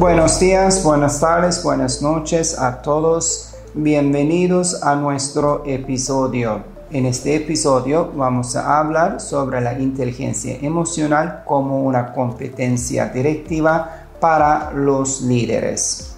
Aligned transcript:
Buenos 0.00 0.40
días, 0.40 0.82
buenas 0.82 1.20
tardes, 1.20 1.62
buenas 1.62 2.00
noches 2.00 2.58
a 2.58 2.80
todos. 2.80 3.52
Bienvenidos 3.74 4.82
a 4.82 4.96
nuestro 4.96 5.62
episodio. 5.66 6.64
En 6.90 7.04
este 7.04 7.36
episodio 7.36 8.10
vamos 8.16 8.56
a 8.56 8.78
hablar 8.78 9.20
sobre 9.20 9.60
la 9.60 9.78
inteligencia 9.78 10.56
emocional 10.62 11.42
como 11.44 11.82
una 11.82 12.14
competencia 12.14 13.10
directiva 13.10 14.06
para 14.18 14.70
los 14.70 15.20
líderes. 15.20 16.16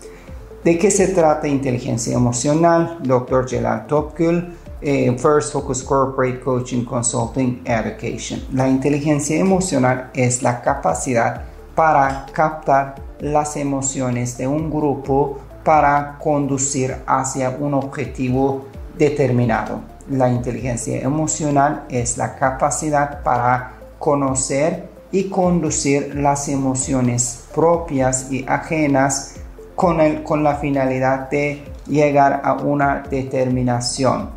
¿De 0.63 0.79
qué 0.79 0.89
se 0.89 1.09
trata 1.09 1.49
inteligencia 1.49 2.15
emocional? 2.15 2.99
Dr. 3.03 3.49
Jelal 3.49 3.89
Topkul, 3.89 4.55
eh, 4.81 5.13
First 5.19 5.55
Focus 5.55 5.83
Corporate 5.83 6.39
Coaching 6.39 6.85
Consulting 6.85 7.63
Education. 7.65 8.45
La 8.53 8.69
inteligencia 8.69 9.41
emocional 9.41 10.13
es 10.15 10.41
la 10.41 10.63
capacidad 10.63 11.43
para 11.75 12.27
captar 12.33 13.12
las 13.23 13.57
emociones 13.57 14.37
de 14.37 14.49
un 14.49 14.69
grupo 14.69 15.39
para 15.65 16.19
conducir 16.19 16.97
hacia 17.07 17.51
un 17.51 17.73
objetivo 17.73 18.67
determinado. 18.99 19.81
La 20.11 20.29
inteligencia 20.29 21.01
emocional 21.01 21.85
es 21.89 22.19
la 22.19 22.35
capacidad 22.35 23.23
para 23.23 23.75
conocer 24.01 24.89
y 25.13 25.25
conducir 25.29 26.17
las 26.17 26.49
emociones 26.49 27.45
propias 27.55 28.31
y 28.33 28.45
ajenas 28.49 29.37
con, 29.77 30.01
el, 30.01 30.25
con 30.25 30.43
la 30.43 30.57
finalidad 30.57 31.31
de 31.31 31.63
llegar 31.87 32.41
a 32.45 32.55
una 32.55 33.05
determinación. 33.09 34.31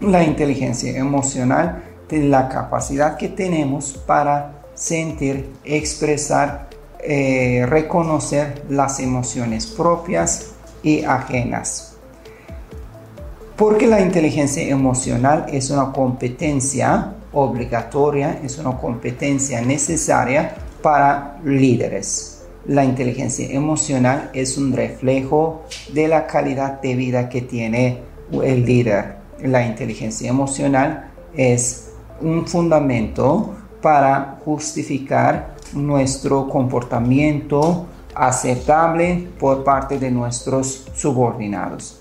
La 0.00 0.22
inteligencia 0.22 0.98
emocional 0.98 1.82
es 2.10 2.24
la 2.24 2.50
capacidad 2.50 3.16
que 3.16 3.28
tenemos 3.30 3.94
para 4.06 4.52
sentir, 4.74 5.50
expresar, 5.64 6.68
eh, 7.02 7.66
reconocer 7.68 8.64
las 8.68 9.00
emociones 9.00 9.66
propias 9.66 10.52
y 10.82 11.02
ajenas. 11.04 11.96
Porque 13.56 13.86
la 13.86 14.00
inteligencia 14.00 14.62
emocional 14.62 15.46
es 15.52 15.70
una 15.70 15.92
competencia 15.92 17.14
obligatoria, 17.32 18.40
es 18.42 18.58
una 18.58 18.76
competencia 18.76 19.60
necesaria 19.60 20.54
para 20.82 21.38
líderes. 21.44 22.44
La 22.66 22.84
inteligencia 22.84 23.50
emocional 23.50 24.30
es 24.32 24.56
un 24.56 24.72
reflejo 24.72 25.64
de 25.92 26.06
la 26.08 26.26
calidad 26.26 26.80
de 26.80 26.94
vida 26.94 27.28
que 27.28 27.42
tiene 27.42 27.98
el 28.32 28.64
líder. 28.64 29.16
La 29.42 29.66
inteligencia 29.66 30.30
emocional 30.30 31.10
es 31.34 31.90
un 32.20 32.46
fundamento 32.46 33.56
para 33.80 34.38
justificar 34.44 35.51
nuestro 35.74 36.48
comportamiento 36.48 37.86
aceptable 38.14 39.28
por 39.38 39.64
parte 39.64 39.98
de 39.98 40.10
nuestros 40.10 40.86
subordinados. 40.94 41.98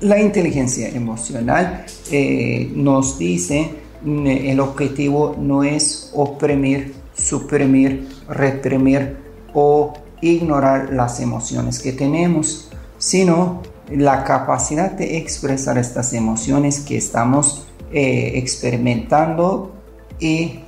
La 0.00 0.18
inteligencia 0.18 0.88
emocional 0.88 1.84
eh, 2.10 2.70
nos 2.74 3.18
dice 3.18 3.74
mm, 4.02 4.26
el 4.26 4.60
objetivo 4.60 5.36
no 5.38 5.62
es 5.62 6.10
oprimir, 6.14 6.94
suprimir, 7.14 8.08
reprimir 8.28 9.18
o 9.52 9.92
ignorar 10.22 10.90
las 10.92 11.20
emociones 11.20 11.80
que 11.80 11.92
tenemos, 11.92 12.70
sino 12.98 13.62
la 13.90 14.24
capacidad 14.24 14.92
de 14.92 15.18
expresar 15.18 15.76
estas 15.76 16.12
emociones 16.12 16.80
que 16.80 16.96
estamos 16.96 17.66
eh, 17.92 18.32
experimentando 18.36 19.72
y 20.18 20.60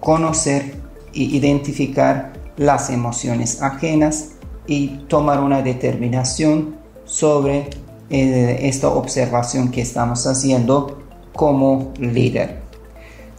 conocer 0.00 0.74
identificar 1.12 2.32
las 2.56 2.90
emociones 2.90 3.62
ajenas 3.62 4.32
y 4.66 4.88
tomar 5.08 5.40
una 5.40 5.62
determinación 5.62 6.76
sobre 7.04 7.70
eh, 8.10 8.58
esta 8.62 8.88
observación 8.88 9.70
que 9.70 9.80
estamos 9.80 10.26
haciendo 10.26 11.02
como 11.32 11.92
líder. 11.98 12.60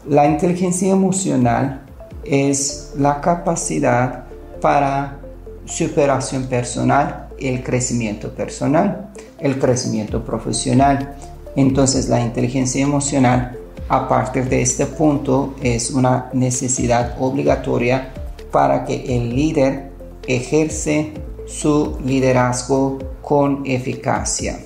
La 0.07 0.25
inteligencia 0.25 0.91
emocional 0.91 1.85
es 2.24 2.94
la 2.97 3.22
capacidad 3.22 4.25
para 4.62 5.19
superación 5.66 6.46
personal, 6.46 7.28
el 7.40 7.63
crecimiento 7.63 8.34
personal, 8.34 9.12
el 9.40 9.59
crecimiento 9.59 10.24
profesional. 10.24 11.16
Entonces 11.56 12.09
la 12.09 12.22
inteligencia 12.22 12.81
emocional 12.81 13.59
a 13.89 14.07
partir 14.07 14.47
de 14.47 14.61
este 14.61 14.85
punto 14.85 15.55
es 15.61 15.91
una 15.91 16.29
necesidad 16.33 17.16
obligatoria 17.19 18.13
para 18.51 18.85
que 18.85 19.16
el 19.16 19.35
líder 19.35 19.91
ejerce 20.27 21.13
su 21.47 21.97
liderazgo 22.05 23.00
con 23.22 23.63
eficacia. 23.66 24.59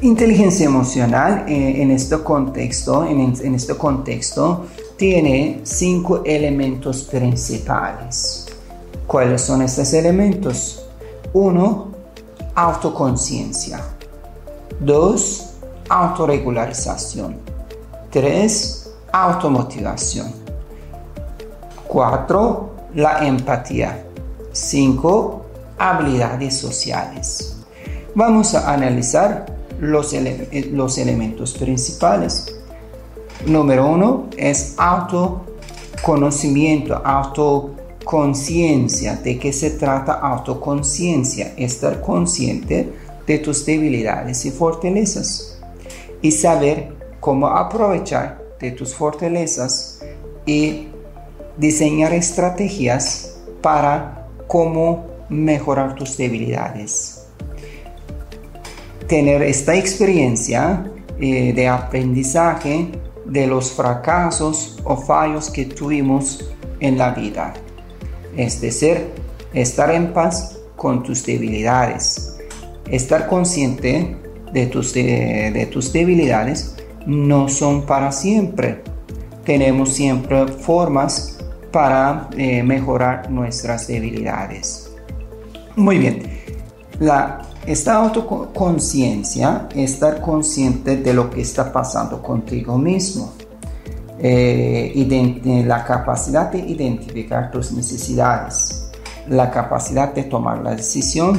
Inteligencia 0.00 0.66
emocional 0.66 1.44
eh, 1.48 1.82
en, 1.82 1.90
este 1.90 2.18
contexto, 2.18 3.04
en 3.04 3.54
este 3.54 3.74
contexto 3.74 4.66
tiene 4.96 5.60
cinco 5.62 6.22
elementos 6.24 7.02
principales. 7.04 8.46
¿Cuáles 9.06 9.42
son 9.42 9.62
estos 9.62 9.92
elementos? 9.92 10.86
Uno, 11.32 11.92
autoconciencia. 12.54 13.80
Dos, 14.80 15.45
autorregularización. 15.88 17.36
3. 18.10 18.90
Automotivación. 19.12 20.32
4. 21.86 22.70
La 22.94 23.26
empatía. 23.26 24.04
5. 24.52 25.42
Habilidades 25.78 26.56
sociales. 26.56 27.56
Vamos 28.14 28.54
a 28.54 28.72
analizar 28.72 29.44
los, 29.80 30.14
los 30.72 30.96
elementos 30.98 31.54
principales. 31.54 32.54
Número 33.44 33.86
uno 33.86 34.28
es 34.36 34.74
autoconocimiento, 34.78 36.94
autoconciencia. 37.04 39.16
¿De 39.16 39.36
qué 39.38 39.52
se 39.52 39.72
trata 39.72 40.14
autoconciencia? 40.14 41.52
Estar 41.58 42.00
consciente 42.00 42.94
de 43.26 43.38
tus 43.38 43.66
debilidades 43.66 44.46
y 44.46 44.50
fortalezas 44.50 45.55
y 46.22 46.32
saber 46.32 46.94
cómo 47.20 47.48
aprovechar 47.48 48.42
de 48.60 48.70
tus 48.70 48.94
fortalezas 48.94 50.00
y 50.44 50.88
diseñar 51.56 52.12
estrategias 52.12 53.38
para 53.62 54.28
cómo 54.46 55.06
mejorar 55.28 55.94
tus 55.94 56.16
debilidades. 56.16 57.26
Tener 59.08 59.42
esta 59.42 59.74
experiencia 59.74 60.90
eh, 61.18 61.52
de 61.52 61.68
aprendizaje 61.68 62.90
de 63.24 63.46
los 63.46 63.72
fracasos 63.72 64.78
o 64.84 64.96
fallos 64.96 65.50
que 65.50 65.64
tuvimos 65.64 66.44
en 66.80 66.98
la 66.98 67.10
vida. 67.10 67.54
Es 68.36 68.60
decir, 68.60 69.08
estar 69.52 69.90
en 69.90 70.12
paz 70.12 70.58
con 70.76 71.02
tus 71.02 71.24
debilidades. 71.24 72.38
Estar 72.88 73.26
consciente 73.28 74.16
de 74.56 74.66
tus, 74.68 74.94
de, 74.94 75.68
tus 75.70 75.92
debilidades 75.92 76.76
no 77.04 77.46
son 77.46 77.82
para 77.82 78.10
siempre. 78.10 78.82
Tenemos 79.44 79.92
siempre 79.92 80.48
formas 80.48 81.38
para 81.70 82.30
eh, 82.38 82.62
mejorar 82.62 83.30
nuestras 83.30 83.86
debilidades. 83.86 84.90
Muy 85.76 85.98
bien, 85.98 86.22
la, 87.00 87.42
esta 87.66 87.96
autoconciencia, 87.96 89.68
estar 89.74 90.22
consciente 90.22 90.96
de 90.96 91.12
lo 91.12 91.28
que 91.28 91.42
está 91.42 91.70
pasando 91.70 92.22
contigo 92.22 92.78
mismo. 92.78 93.34
Eh, 94.18 95.64
la 95.66 95.84
capacidad 95.84 96.50
de 96.50 96.60
identificar 96.60 97.50
tus 97.50 97.72
necesidades, 97.72 98.90
la 99.28 99.50
capacidad 99.50 100.14
de 100.14 100.22
tomar 100.24 100.62
la 100.62 100.74
decisión 100.74 101.38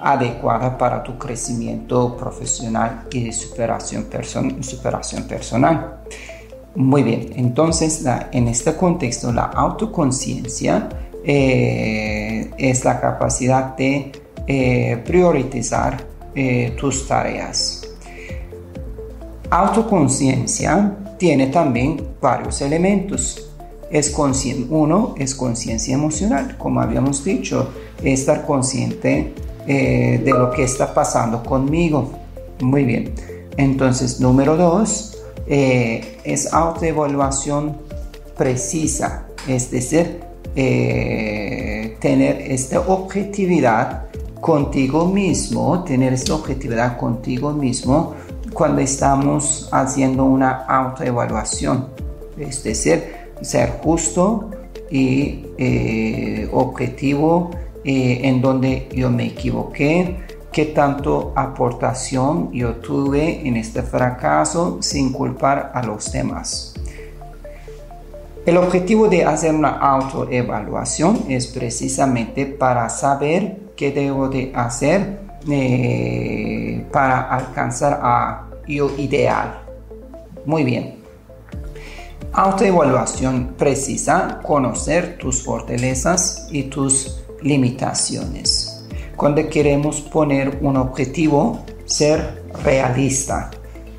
adecuada 0.00 0.76
para 0.76 1.02
tu 1.02 1.18
crecimiento 1.18 2.16
profesional 2.16 3.04
y 3.10 3.32
superación, 3.32 4.06
superación 4.62 5.24
personal. 5.24 6.00
Muy 6.74 7.02
bien, 7.02 7.32
entonces 7.36 8.04
en 8.32 8.48
este 8.48 8.76
contexto 8.76 9.32
la 9.32 9.44
autoconciencia 9.44 10.88
eh, 11.24 12.50
es 12.58 12.84
la 12.84 13.00
capacidad 13.00 13.74
de 13.76 14.12
eh, 14.46 15.02
priorizar 15.04 16.04
eh, 16.34 16.76
tus 16.78 17.08
tareas. 17.08 17.82
Autoconciencia 19.48 20.96
tiene 21.18 21.46
también 21.46 22.00
varios 22.20 22.60
elementos. 22.60 23.42
Es 23.90 24.14
uno 24.68 25.14
es 25.16 25.34
conciencia 25.34 25.94
emocional, 25.94 26.56
como 26.58 26.80
habíamos 26.80 27.24
dicho, 27.24 27.70
estar 28.02 28.44
consciente 28.44 29.32
eh, 29.66 30.20
de 30.24 30.30
lo 30.30 30.50
que 30.52 30.62
está 30.62 30.94
pasando 30.94 31.42
conmigo. 31.42 32.12
Muy 32.60 32.84
bien. 32.84 33.12
Entonces, 33.56 34.20
número 34.20 34.56
dos 34.56 35.18
eh, 35.48 36.18
es 36.22 36.52
autoevaluación 36.52 37.76
precisa, 38.36 39.26
es 39.48 39.70
decir, 39.70 40.20
eh, 40.54 41.96
tener 42.00 42.42
esta 42.42 42.78
objetividad 42.80 44.04
contigo 44.40 45.06
mismo, 45.06 45.82
tener 45.82 46.12
esta 46.12 46.34
objetividad 46.34 46.96
contigo 46.96 47.52
mismo 47.52 48.14
cuando 48.52 48.80
estamos 48.82 49.68
haciendo 49.72 50.24
una 50.24 50.64
autoevaluación. 50.66 51.88
Es 52.38 52.62
decir, 52.62 53.02
ser 53.40 53.80
justo 53.82 54.50
y 54.90 55.44
objetivo 56.52 57.50
eh, 57.88 58.22
en 58.24 58.42
donde 58.42 58.88
yo 58.92 59.10
me 59.10 59.26
equivoqué, 59.26 60.16
qué 60.50 60.64
tanto 60.64 61.32
aportación 61.36 62.50
yo 62.50 62.74
tuve 62.76 63.46
en 63.46 63.56
este 63.56 63.80
fracaso 63.80 64.78
sin 64.80 65.12
culpar 65.12 65.70
a 65.72 65.84
los 65.84 66.10
demás. 66.10 66.74
El 68.44 68.56
objetivo 68.56 69.06
de 69.06 69.24
hacer 69.24 69.54
una 69.54 69.78
autoevaluación 69.78 71.26
es 71.28 71.46
precisamente 71.46 72.44
para 72.46 72.88
saber 72.88 73.58
qué 73.76 73.92
debo 73.92 74.28
de 74.28 74.50
hacer 74.52 75.20
eh, 75.48 76.84
para 76.90 77.20
alcanzar 77.22 78.00
a 78.02 78.48
yo 78.66 78.90
ideal. 78.98 79.60
Muy 80.44 80.64
bien. 80.64 80.96
Autoevaluación 82.32 83.54
precisa 83.56 84.40
conocer 84.42 85.18
tus 85.18 85.44
fortalezas 85.44 86.48
y 86.50 86.64
tus 86.64 87.25
limitaciones. 87.42 88.84
Cuando 89.16 89.48
queremos 89.48 90.00
poner 90.00 90.58
un 90.60 90.76
objetivo, 90.76 91.64
ser 91.86 92.42
realista. 92.64 93.50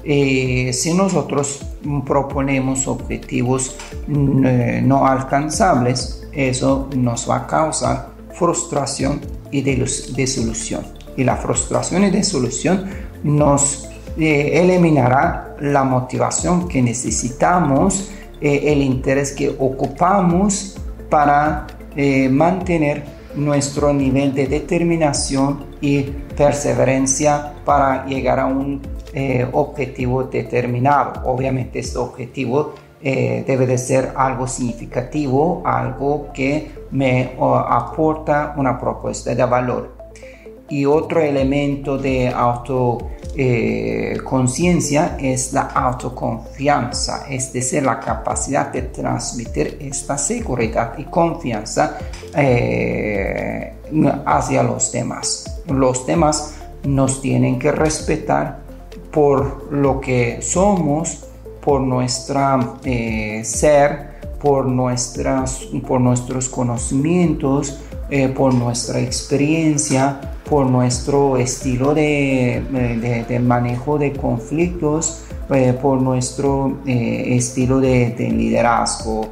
Eh, 0.04 0.72
si 0.74 0.94
nosotros 0.94 1.66
proponemos 2.06 2.88
objetivos 2.88 3.76
eh, 4.08 4.82
no 4.84 5.06
alcanzables, 5.06 6.28
eso 6.32 6.88
nos 6.96 7.30
va 7.30 7.38
a 7.38 7.48
causar 7.48 8.10
frustración 8.32 9.22
y 9.52 9.62
desolución. 9.62 10.86
Y 11.16 11.24
la 11.24 11.36
frustración 11.36 12.04
y 12.04 12.12
desolución 12.12 12.86
nos 13.24 13.90
eh, 14.18 14.62
eliminará 14.62 15.56
la 15.60 15.84
motivación 15.84 16.68
que 16.68 16.82
necesitamos, 16.82 18.12
el 18.40 18.84
interés 18.84 19.32
que 19.32 19.50
ocupamos 19.50 20.78
para 21.10 21.66
mantener 22.30 23.17
nuestro 23.38 23.94
nivel 23.94 24.34
de 24.34 24.48
determinación 24.48 25.66
y 25.80 26.02
perseverancia 26.36 27.54
para 27.64 28.06
llegar 28.06 28.40
a 28.40 28.48
un 28.48 28.82
eh, 29.14 29.48
objetivo 29.54 30.24
determinado. 30.24 31.22
Obviamente 31.26 31.80
este 31.80 31.98
objetivo 31.98 32.74
eh, 33.02 33.44
debe 33.48 33.68
de 33.68 33.78
ser 33.78 34.12
algo 34.16 34.48
significativo, 34.48 35.62
algo 35.66 36.30
que 36.34 36.72
me 36.92 37.36
aporta 37.40 38.54
una 38.58 38.80
propuesta 38.80 39.34
de 39.34 39.46
valor. 39.46 39.96
Y 40.70 40.86
otro 40.86 41.22
elemento 41.22 41.98
de 41.98 42.28
autoconciencia 42.28 43.17
eh, 43.38 44.18
es 45.20 45.54
la 45.54 45.62
autoconfianza, 45.62 47.28
es 47.30 47.54
decir, 47.54 47.84
la 47.84 48.00
capacidad 48.00 48.72
de 48.72 48.82
transmitir 48.84 49.78
esta 49.80 50.18
seguridad 50.18 50.98
y 50.98 51.04
confianza 51.04 51.98
hacia 54.26 54.64
los 54.64 54.92
demás. 54.92 55.62
Los 55.68 56.06
demás 56.06 56.56
nos 56.84 57.22
tienen 57.22 57.60
que 57.60 57.72
respetar 57.72 58.60
por 59.12 59.72
lo 59.72 60.00
que 60.00 60.42
somos, 60.42 61.26
por 61.62 61.82
nuestra 61.82 62.76
eh, 62.84 63.42
ser, 63.44 64.20
por, 64.40 64.66
nuestras, 64.66 65.68
por 65.86 66.00
nuestros 66.00 66.48
conocimientos, 66.50 67.80
eh, 68.10 68.30
por 68.30 68.54
nuestra 68.54 69.00
experiencia, 69.00 70.37
por 70.50 70.66
nuestro 70.66 71.38
estilo 71.38 71.94
de, 71.94 73.26
de, 73.28 73.40
manejo 73.40 73.98
de 73.98 74.14
conflictos, 74.14 75.24
eh, 75.50 75.78
por 75.82 76.02
nuestro 76.02 76.80
estilo 76.86 77.80
de, 77.80 78.16
liderazgo, 78.18 79.30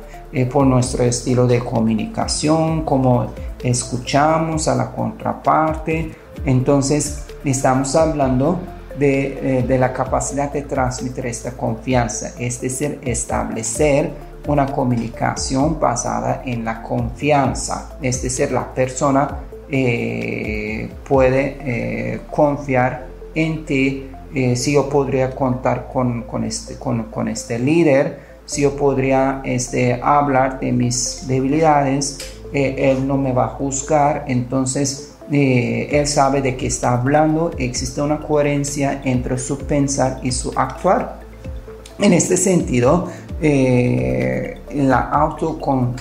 por 0.51 0.65
nuestro 0.65 1.03
estilo 1.03 1.47
de 1.47 1.59
comunicación, 1.59 2.83
como 2.83 3.27
escuchamos 3.63 4.67
a 4.67 4.75
la 4.75 4.91
contraparte. 4.91 6.11
Entonces, 6.45 7.25
estamos 7.43 7.95
hablando 7.95 8.59
eh, 8.97 9.65
de, 9.67 9.77
la 9.77 9.91
capacidad 9.91 10.53
de 10.53 10.61
transmitir 10.61 11.25
esta 11.25 11.51
confianza, 11.51 12.31
es 12.39 12.61
decir, 12.61 12.99
establecer 13.03 14.09
una 14.47 14.67
comunicación 14.67 15.79
basada 15.79 16.43
en 16.45 16.63
la 16.63 16.81
confianza, 16.81 17.97
es 18.01 18.23
decir, 18.23 18.53
la 18.53 18.73
persona 18.73 19.39
eh, 19.69 20.89
puede 21.07 21.57
eh, 21.59 22.19
confiar 22.31 23.07
en 23.33 23.65
ti, 23.65 24.09
si 24.55 24.73
yo 24.73 24.89
podría 24.89 25.31
contar 25.31 25.87
con, 25.93 26.23
con, 26.23 26.43
este, 26.43 26.75
con, 26.75 27.03
con, 27.03 27.29
este 27.29 27.57
líder, 27.57 28.19
si 28.45 28.63
yo 28.63 28.75
podría 28.75 29.41
este, 29.45 29.97
hablar 30.03 30.59
de 30.59 30.73
mis 30.73 31.25
debilidades, 31.25 32.17
él 32.51 33.07
no 33.07 33.17
me 33.17 33.31
va 33.31 33.45
a 33.45 33.49
juzgar, 33.49 34.25
entonces 34.27 35.15
eh, 35.31 35.89
él 35.91 36.05
sabe 36.07 36.41
de 36.41 36.55
qué 36.55 36.67
está 36.67 36.93
hablando, 36.93 37.51
existe 37.57 38.01
una 38.01 38.19
coherencia 38.19 39.01
entre 39.05 39.37
su 39.37 39.57
pensar 39.59 40.19
y 40.21 40.31
su 40.31 40.51
actuar. 40.55 41.19
En 41.97 42.13
este 42.13 42.37
sentido, 42.37 43.07
eh, 43.41 44.59
la 44.73 44.99
autocon, 44.99 45.95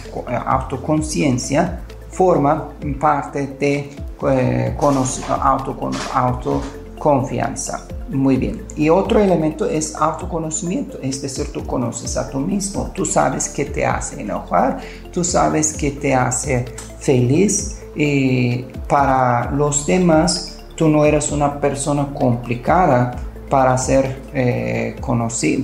autoconciencia 0.47 1.81
forma 2.15 2.71
parte 3.01 3.57
de 3.59 3.91
eh, 4.29 4.77
auto, 4.79 5.91
autoconfianza. 6.15 7.87
Muy 8.09 8.37
bien. 8.37 8.63
Y 8.77 8.91
otro 8.91 9.19
elemento 9.19 9.67
es 9.67 9.95
autoconocimiento, 9.97 10.99
es 11.03 11.23
decir, 11.23 11.51
tú 11.53 11.67
conoces 11.67 12.17
a 12.17 12.29
tú 12.29 12.39
mismo, 12.39 12.91
tú 12.95 13.07
sabes 13.07 13.49
qué 13.49 13.65
te 13.65 13.85
hace 13.87 14.21
enojar, 14.21 14.79
tú 15.11 15.25
sabes 15.25 15.73
qué 15.73 15.91
te 15.91 16.15
hace 16.15 16.67
feliz, 16.99 17.81
y 17.97 18.65
para 18.89 19.51
los 19.53 19.87
demás 19.87 20.59
tú 20.77 20.89
no 20.89 21.05
eres 21.05 21.33
una 21.33 21.61
persona 21.61 22.09
complicada 22.13 23.13
para 23.49 23.77
ser 23.79 24.23
eh, 24.35 24.97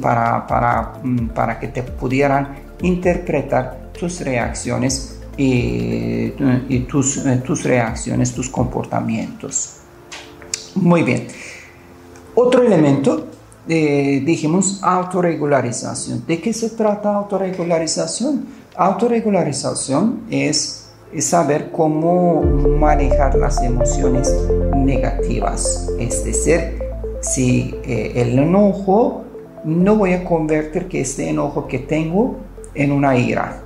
para, 0.00 0.46
para, 0.46 0.92
mm, 1.02 1.28
para, 1.28 1.58
que 1.58 1.68
te 1.68 1.82
pudieran 1.82 2.56
interpretar 2.82 3.90
tus 3.98 4.20
reacciones 4.20 5.19
y, 5.36 6.30
tus, 6.88 7.18
eh, 7.18 7.42
tus 7.44 7.64
reacciones, 7.64 8.32
tus 8.34 8.48
comportamientos. 8.48 9.76
Muy 10.74 11.02
bien. 11.02 11.26
Otro 12.34 12.62
elemento, 12.62 13.26
eh, 13.68 14.22
dijimos 14.24 14.80
autorregularización. 14.82 16.24
¿De 16.26 16.40
qué 16.40 16.52
se 16.52 16.70
trata 16.70 17.14
autorregularización? 17.14 18.46
Autorregularización 18.76 20.22
es 20.30 20.90
saber 21.18 21.70
cómo 21.72 22.42
manejar 22.42 23.34
las 23.34 23.62
emociones 23.62 24.32
negativas. 24.76 25.88
Es 25.98 26.24
decir, 26.24 26.78
si 27.20 27.74
eh, 27.84 28.12
el 28.16 28.38
enojo, 28.38 29.24
no 29.64 29.96
voy 29.96 30.12
a 30.12 30.24
convertir 30.24 30.88
que 30.88 31.00
este 31.00 31.28
enojo 31.28 31.66
que 31.66 31.80
tengo 31.80 32.36
en 32.74 32.92
una 32.92 33.16
ira. 33.16 33.62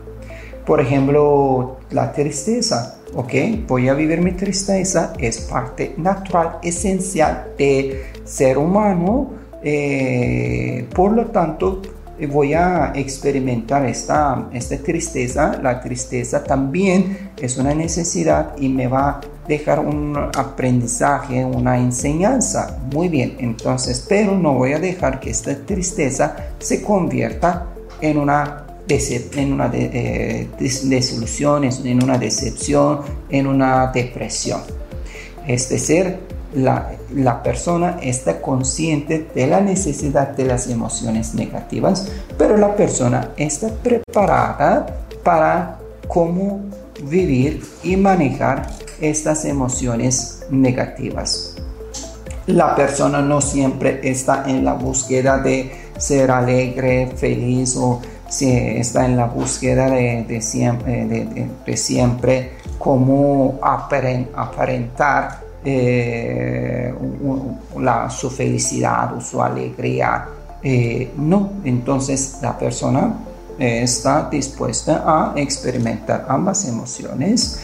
Por 0.66 0.80
ejemplo, 0.80 1.76
la 1.90 2.12
tristeza, 2.12 2.96
¿ok? 3.14 3.32
Voy 3.66 3.88
a 3.88 3.94
vivir 3.94 4.20
mi 4.20 4.32
tristeza, 4.32 5.12
es 5.18 5.40
parte 5.40 5.94
natural, 5.98 6.58
esencial 6.62 7.52
de 7.58 8.04
ser 8.24 8.56
humano. 8.56 9.30
Eh, 9.62 10.86
por 10.94 11.12
lo 11.12 11.26
tanto, 11.26 11.82
voy 12.30 12.54
a 12.54 12.92
experimentar 12.94 13.84
esta, 13.86 14.48
esta 14.52 14.78
tristeza. 14.78 15.58
La 15.62 15.80
tristeza 15.80 16.42
también 16.42 17.32
es 17.36 17.58
una 17.58 17.74
necesidad 17.74 18.56
y 18.58 18.68
me 18.68 18.86
va 18.86 19.08
a 19.10 19.20
dejar 19.46 19.80
un 19.80 20.16
aprendizaje, 20.16 21.44
una 21.44 21.78
enseñanza. 21.78 22.78
Muy 22.92 23.08
bien, 23.08 23.36
entonces, 23.38 24.04
pero 24.08 24.36
no 24.36 24.54
voy 24.54 24.72
a 24.72 24.78
dejar 24.78 25.20
que 25.20 25.30
esta 25.30 25.54
tristeza 25.54 26.36
se 26.58 26.82
convierta 26.82 27.66
en 28.00 28.18
una 28.18 28.63
en 28.88 29.52
una 29.52 29.70
eh, 29.72 30.48
desilusión, 30.58 31.64
en 31.64 32.02
una 32.02 32.18
decepción, 32.18 33.00
en 33.30 33.46
una 33.46 33.90
depresión. 33.92 34.60
Es 35.46 35.68
decir, 35.68 36.18
la, 36.54 37.42
persona 37.42 37.98
está 38.02 38.40
consciente 38.40 39.26
de 39.34 39.46
la 39.46 39.60
necesidad 39.60 40.28
de 40.28 40.44
las 40.44 40.68
emociones 40.68 41.34
negativas, 41.34 42.08
pero 42.38 42.56
la 42.56 42.76
persona 42.76 43.30
está 43.36 43.68
preparada 43.68 44.86
para 45.22 45.78
cómo 46.06 46.60
vivir 47.08 47.62
y 47.82 47.96
manejar 47.96 48.70
estas 49.00 49.44
emociones 49.44 50.44
negativas. 50.50 51.56
La 52.46 52.76
persona 52.76 53.22
no 53.22 53.40
siempre 53.40 54.00
está 54.02 54.44
en 54.46 54.64
la 54.64 54.74
búsqueda 54.74 55.38
de 55.38 55.72
ser 55.96 56.30
alegre, 56.30 57.10
feliz 57.16 57.74
o 57.76 58.00
si 58.28 58.50
está 58.50 59.04
en 59.04 59.16
la 59.16 59.26
búsqueda 59.26 59.90
de, 59.90 60.40
siempre, 60.40 61.06
de, 61.64 61.76
siempre 61.76 62.52
cómo 62.78 63.58
aparentar 63.62 65.44
eh, 65.64 66.94
la, 67.78 68.10
su 68.10 68.30
felicidad 68.30 69.16
o 69.16 69.20
su 69.20 69.42
alegría. 69.42 70.28
Eh, 70.62 71.12
no, 71.16 71.52
entonces 71.64 72.38
la 72.42 72.58
persona 72.58 73.14
eh, 73.58 73.82
está 73.82 74.28
dispuesta 74.30 75.04
a 75.06 75.32
experimentar 75.36 76.26
ambas 76.28 76.66
emociones, 76.66 77.60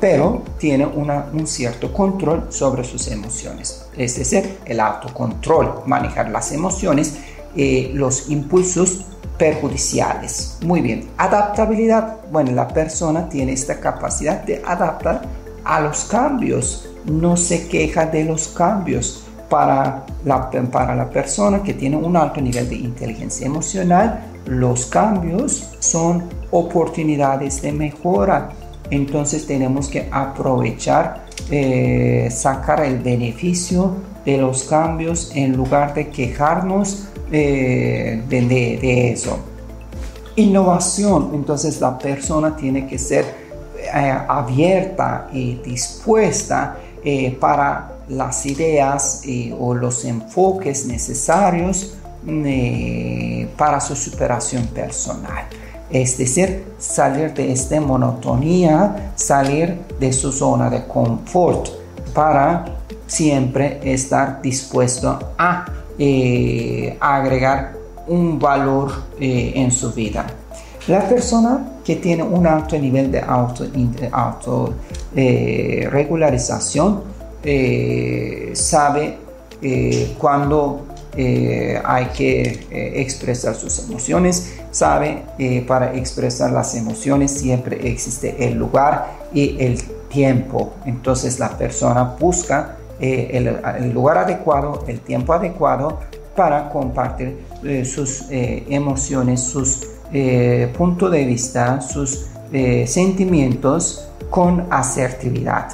pero 0.00 0.42
tiene 0.58 0.84
un 0.86 1.46
cierto 1.46 1.92
control 1.92 2.48
sobre 2.50 2.82
sus 2.82 3.06
emociones. 3.06 3.86
Es 3.96 4.18
decir, 4.18 4.58
el 4.64 4.80
autocontrol, 4.80 5.82
manejar 5.86 6.30
las 6.30 6.50
emociones, 6.50 7.18
los 7.54 8.28
impulsos 8.28 9.06
perjudiciales. 9.38 10.58
Muy 10.64 10.80
bien, 10.80 11.08
adaptabilidad. 11.16 12.18
Bueno, 12.30 12.52
la 12.52 12.68
persona 12.68 13.28
tiene 13.28 13.52
esta 13.52 13.80
capacidad 13.80 14.42
de 14.42 14.62
adaptar 14.64 15.22
a 15.64 15.80
los 15.80 16.04
cambios, 16.04 16.88
no 17.06 17.36
se 17.36 17.68
queja 17.68 18.06
de 18.06 18.24
los 18.24 18.48
cambios. 18.48 19.20
Para 19.48 20.06
la, 20.24 20.50
para 20.50 20.96
la 20.96 21.10
persona 21.10 21.62
que 21.62 21.74
tiene 21.74 21.96
un 21.96 22.16
alto 22.16 22.40
nivel 22.40 22.68
de 22.68 22.76
inteligencia 22.76 23.46
emocional, 23.46 24.24
los 24.46 24.86
cambios 24.86 25.68
son 25.78 26.24
oportunidades 26.50 27.62
de 27.62 27.70
mejora. 27.72 28.48
Entonces 28.90 29.46
tenemos 29.46 29.88
que 29.88 30.08
aprovechar, 30.10 31.26
eh, 31.50 32.28
sacar 32.32 32.84
el 32.84 32.98
beneficio 32.98 33.94
de 34.24 34.38
los 34.38 34.64
cambios 34.64 35.30
en 35.34 35.56
lugar 35.56 35.94
de 35.94 36.08
quejarnos 36.08 37.04
eh, 37.30 38.22
de, 38.28 39.12
eso. 39.12 39.38
Innovación, 40.36 41.30
entonces 41.34 41.80
la 41.80 41.98
persona 41.98 42.56
tiene 42.56 42.86
que 42.86 42.98
ser 42.98 43.24
eh, 43.76 44.18
abierta 44.28 45.28
y 45.32 45.56
dispuesta 45.56 46.78
eh, 47.04 47.36
para 47.38 47.92
las 48.08 48.44
ideas 48.46 49.22
o 49.58 49.74
los 49.74 50.04
enfoques 50.04 50.86
necesarios 50.86 51.94
para 53.56 53.80
su 53.80 53.96
superación 53.96 54.66
personal. 54.68 55.44
Es 55.90 56.16
decir, 56.18 56.64
salir 56.78 57.32
de 57.34 57.52
esta 57.52 57.80
monotonía, 57.80 59.12
salir 59.14 59.78
de 60.00 60.12
su 60.12 60.32
zona 60.32 60.68
de 60.70 60.86
confort 60.86 61.83
para 62.14 62.64
siempre 63.06 63.80
estar 63.82 64.40
dispuesto 64.40 65.18
a 65.36 65.66
eh, 65.98 66.96
agregar 67.00 67.74
un 68.06 68.38
valor 68.38 68.92
eh, 69.20 69.52
en 69.56 69.70
su 69.70 69.92
vida. 69.92 70.26
La 70.86 71.08
persona 71.08 71.78
que 71.84 71.96
tiene 71.96 72.22
un 72.22 72.46
alto 72.46 72.78
nivel 72.78 73.10
de 73.10 73.20
auto, 73.20 74.74
eh, 75.16 75.88
regularización 75.90 77.02
sabe 78.54 79.18
cuando 80.18 80.86
hay 81.84 82.06
que 82.06 82.66
expresar 82.70 83.54
sus 83.54 83.78
emociones, 83.80 84.54
sabe 84.70 85.22
para 85.66 85.94
expresar 85.94 86.50
las 86.52 86.74
emociones 86.74 87.32
siempre 87.32 87.86
existe 87.86 88.34
el 88.46 88.54
lugar 88.54 89.10
y 89.34 89.56
el 89.58 89.76
tiempo. 89.76 90.03
Entonces 90.84 91.38
la 91.38 91.50
persona 91.50 92.14
busca 92.18 92.76
eh, 93.00 93.30
el, 93.78 93.92
lugar 93.92 94.18
adecuado, 94.18 94.84
el 94.86 95.00
tiempo 95.00 95.32
adecuado 95.32 95.98
para 96.36 96.70
compartir 96.70 97.38
eh, 97.64 97.84
sus 97.84 98.30
eh, 98.30 98.64
emociones, 98.68 99.40
sus 99.40 99.88
puntos 100.78 101.10
de 101.10 101.24
vista, 101.24 101.80
sus 101.80 102.26
sentimientos 102.86 104.06
con 104.30 104.64
asertividad. 104.70 105.70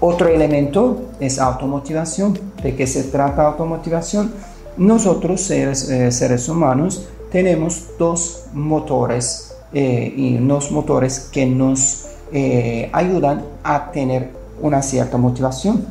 Otro 0.00 0.28
elemento 0.28 1.10
es 1.20 1.38
automotivación. 1.38 2.38
¿De 2.62 2.74
qué 2.74 2.86
se 2.86 3.02
trata 3.04 3.48
automotivación? 3.48 4.32
Nosotros, 4.78 5.42
seres, 5.42 5.80
seres 6.16 6.48
humanos, 6.48 7.06
tenemos 7.30 7.88
dos 7.98 8.46
motores 8.54 9.54
y 9.74 10.36
unos 10.38 10.70
motores 10.70 11.28
que 11.30 11.44
nos 11.44 12.06
ayudan 12.92 13.44
a 13.62 13.92
tener 13.92 14.30
una 14.60 14.82
cierta 14.82 15.16
motivación. 15.16 15.86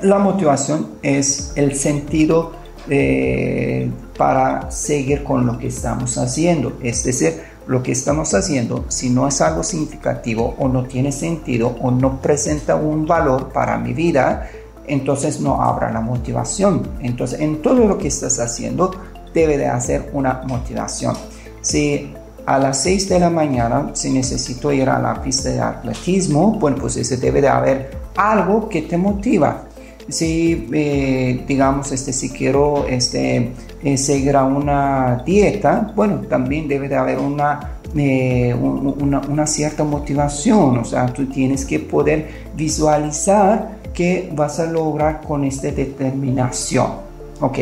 La 0.00 0.18
motivación 0.18 0.90
es 1.02 1.52
el 1.56 1.74
sentido 1.74 2.52
eh, 2.88 3.90
para 4.16 4.70
seguir 4.70 5.24
con 5.24 5.44
lo 5.46 5.58
que 5.58 5.66
estamos 5.66 6.16
haciendo. 6.16 6.78
Es 6.82 7.04
decir, 7.04 7.42
lo 7.66 7.82
que 7.82 7.92
estamos 7.92 8.32
haciendo, 8.32 8.84
si 8.88 9.10
no 9.10 9.28
es 9.28 9.40
algo 9.40 9.62
significativo 9.62 10.54
o 10.58 10.68
no 10.68 10.84
tiene 10.84 11.12
sentido 11.12 11.76
o 11.82 11.90
no 11.90 12.20
presenta 12.22 12.76
un 12.76 13.06
valor 13.06 13.52
para 13.52 13.76
mi 13.76 13.92
vida, 13.92 14.48
entonces 14.86 15.40
no 15.40 15.62
habrá 15.62 15.92
la 15.92 16.00
motivación. 16.00 16.88
Entonces, 17.00 17.40
en 17.40 17.60
todo 17.60 17.86
lo 17.86 17.98
que 17.98 18.08
estás 18.08 18.38
haciendo, 18.38 18.94
debe 19.34 19.58
de 19.58 19.66
hacer 19.66 20.10
una 20.14 20.42
motivación. 20.46 21.14
Si 21.60 22.14
a 22.48 22.58
las 22.58 22.82
6 22.82 23.10
de 23.10 23.20
la 23.20 23.28
mañana, 23.28 23.90
si 23.92 24.10
necesito 24.10 24.72
ir 24.72 24.88
a 24.88 24.98
la 24.98 25.20
pista 25.22 25.50
de 25.50 25.60
atletismo, 25.60 26.52
bueno, 26.52 26.78
pues 26.80 26.96
ese 26.96 27.18
debe 27.18 27.42
de 27.42 27.48
haber 27.48 27.90
algo 28.16 28.70
que 28.70 28.80
te 28.80 28.96
motiva. 28.96 29.64
Si 30.08 30.66
eh, 30.72 31.44
digamos 31.46 31.92
este 31.92 32.14
si 32.14 32.30
quiero 32.30 32.86
este 32.88 33.52
eh, 33.84 33.98
seguir 33.98 34.34
a 34.36 34.44
una 34.44 35.22
dieta 35.26 35.92
bueno 35.94 36.22
también 36.22 36.66
debe 36.66 36.88
de 36.88 36.96
haber 36.96 37.18
una, 37.18 37.80
eh, 37.94 38.54
una, 38.54 39.20
una 39.20 39.46
cierta 39.46 39.84
motivación. 39.84 40.78
O 40.78 40.84
sea 40.86 41.04
tú 41.12 41.26
tienes 41.26 41.66
que 41.66 41.80
poder 41.80 42.46
visualizar 42.56 43.80
que 43.92 44.32
vas 44.34 44.58
a 44.58 44.64
lograr 44.64 45.20
con 45.20 45.44
esta 45.44 45.70
determinación. 45.70 46.92
Ok 47.40 47.58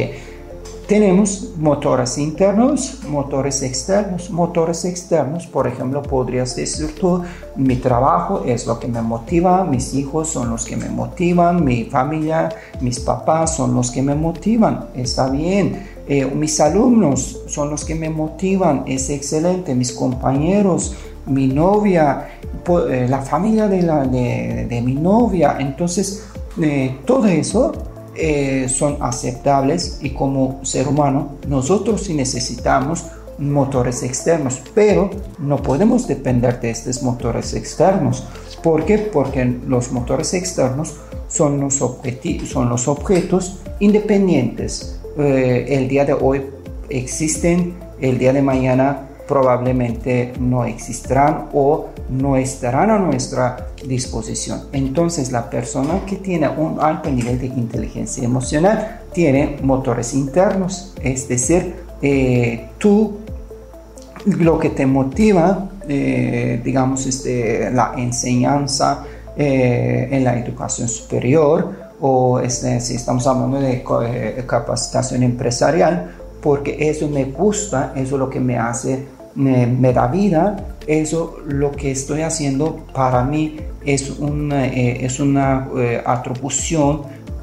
tenemos 0.86 1.54
motores 1.56 2.16
internos, 2.16 3.00
motores 3.08 3.62
externos. 3.62 4.30
Motores 4.30 4.84
externos, 4.84 5.46
por 5.46 5.66
ejemplo, 5.66 6.02
podrías 6.02 6.54
decir 6.54 6.94
tú, 6.94 7.22
mi 7.56 7.76
trabajo 7.76 8.44
es 8.46 8.66
lo 8.66 8.78
que 8.78 8.86
me 8.86 9.02
motiva, 9.02 9.64
mis 9.64 9.94
hijos 9.94 10.28
son 10.28 10.50
los 10.50 10.64
que 10.64 10.76
me 10.76 10.88
motivan, 10.88 11.64
mi 11.64 11.84
familia, 11.84 12.50
mis 12.80 13.00
papás 13.00 13.56
son 13.56 13.74
los 13.74 13.90
que 13.90 14.02
me 14.02 14.14
motivan. 14.14 14.86
Está 14.94 15.28
bien. 15.28 15.86
Eh, 16.08 16.24
mis 16.24 16.60
alumnos 16.60 17.42
son 17.48 17.70
los 17.70 17.84
que 17.84 17.96
me 17.96 18.08
motivan, 18.08 18.84
es 18.86 19.10
excelente. 19.10 19.74
Mis 19.74 19.92
compañeros, 19.92 20.94
mi 21.26 21.48
novia, 21.48 22.28
eh, 22.88 23.06
la 23.08 23.22
familia 23.22 23.66
de, 23.66 23.82
la, 23.82 24.04
de, 24.04 24.82
mi 24.84 24.94
novia. 24.94 25.56
Entonces, 25.58 26.28
eh, 26.62 26.98
todo 27.04 27.26
eso 27.26 27.72
eh, 28.18 28.68
son 28.68 28.98
aceptables 29.00 29.98
y 30.02 30.10
como 30.10 30.60
ser 30.64 30.88
humano 30.88 31.36
nosotros 31.46 32.02
sí 32.04 32.14
necesitamos 32.14 33.04
motores 33.38 34.02
externos, 34.02 34.62
pero 34.74 35.10
no 35.38 35.58
podemos 35.58 36.06
depender 36.08 36.60
de 36.60 36.70
estos 36.70 37.02
motores 37.02 37.54
externos. 37.54 38.24
¿Por 38.62 38.84
qué? 38.84 38.98
Porque 38.98 39.44
los 39.44 39.92
motores 39.92 40.32
externos 40.34 40.94
son 41.28 41.60
los, 41.60 41.74
son 41.74 42.68
los 42.68 42.88
objetos 42.88 43.58
independientes. 43.80 45.00
Eh, 45.18 45.66
el 45.70 45.88
día 45.88 46.04
de 46.04 46.14
hoy 46.14 46.46
existen, 46.88 47.74
el 48.00 48.18
día 48.18 48.32
de 48.32 48.42
mañana 48.42 49.05
probablemente 49.26 50.32
no 50.38 50.64
existirán 50.64 51.48
o 51.52 51.88
no 52.08 52.36
estarán 52.36 52.90
a 52.90 52.98
nuestra 52.98 53.68
disposición. 53.86 54.62
Entonces 54.72 55.32
la 55.32 55.50
persona 55.50 56.00
que 56.06 56.16
tiene 56.16 56.48
un 56.48 56.78
alto 56.80 57.10
nivel 57.10 57.38
de 57.38 57.46
inteligencia 57.46 58.24
emocional 58.24 59.00
tiene 59.12 59.58
motores 59.62 60.14
internos, 60.14 60.94
es 61.02 61.28
decir, 61.28 61.74
eh, 62.02 62.68
tú 62.78 63.18
lo 64.26 64.58
que 64.58 64.70
te 64.70 64.86
motiva, 64.86 65.70
eh, 65.88 66.60
digamos, 66.64 67.06
este, 67.06 67.70
la 67.70 67.94
enseñanza 67.96 69.04
eh, 69.36 70.08
en 70.10 70.24
la 70.24 70.38
educación 70.38 70.88
superior 70.88 71.86
o 72.00 72.40
este, 72.40 72.80
si 72.80 72.96
estamos 72.96 73.26
hablando 73.26 73.60
de 73.60 73.82
capacitación 74.46 75.22
empresarial, 75.22 76.12
porque 76.42 76.90
eso 76.90 77.08
me 77.08 77.24
gusta, 77.24 77.92
eso 77.96 78.16
es 78.16 78.18
lo 78.20 78.28
que 78.28 78.40
me 78.40 78.58
hace 78.58 79.15
me, 79.36 79.92
da 79.92 80.08
vida, 80.08 80.56
eso 80.86 81.38
lo 81.46 81.72
que 81.72 81.90
estoy 81.90 82.22
haciendo 82.22 82.86
para 82.92 83.22
mí 83.22 83.56
es 83.84 84.10
una, 84.18 84.66
eh, 84.66 85.04
es 85.04 85.20
una 85.20 85.68
eh, 85.76 86.02
atribución 86.04 87.02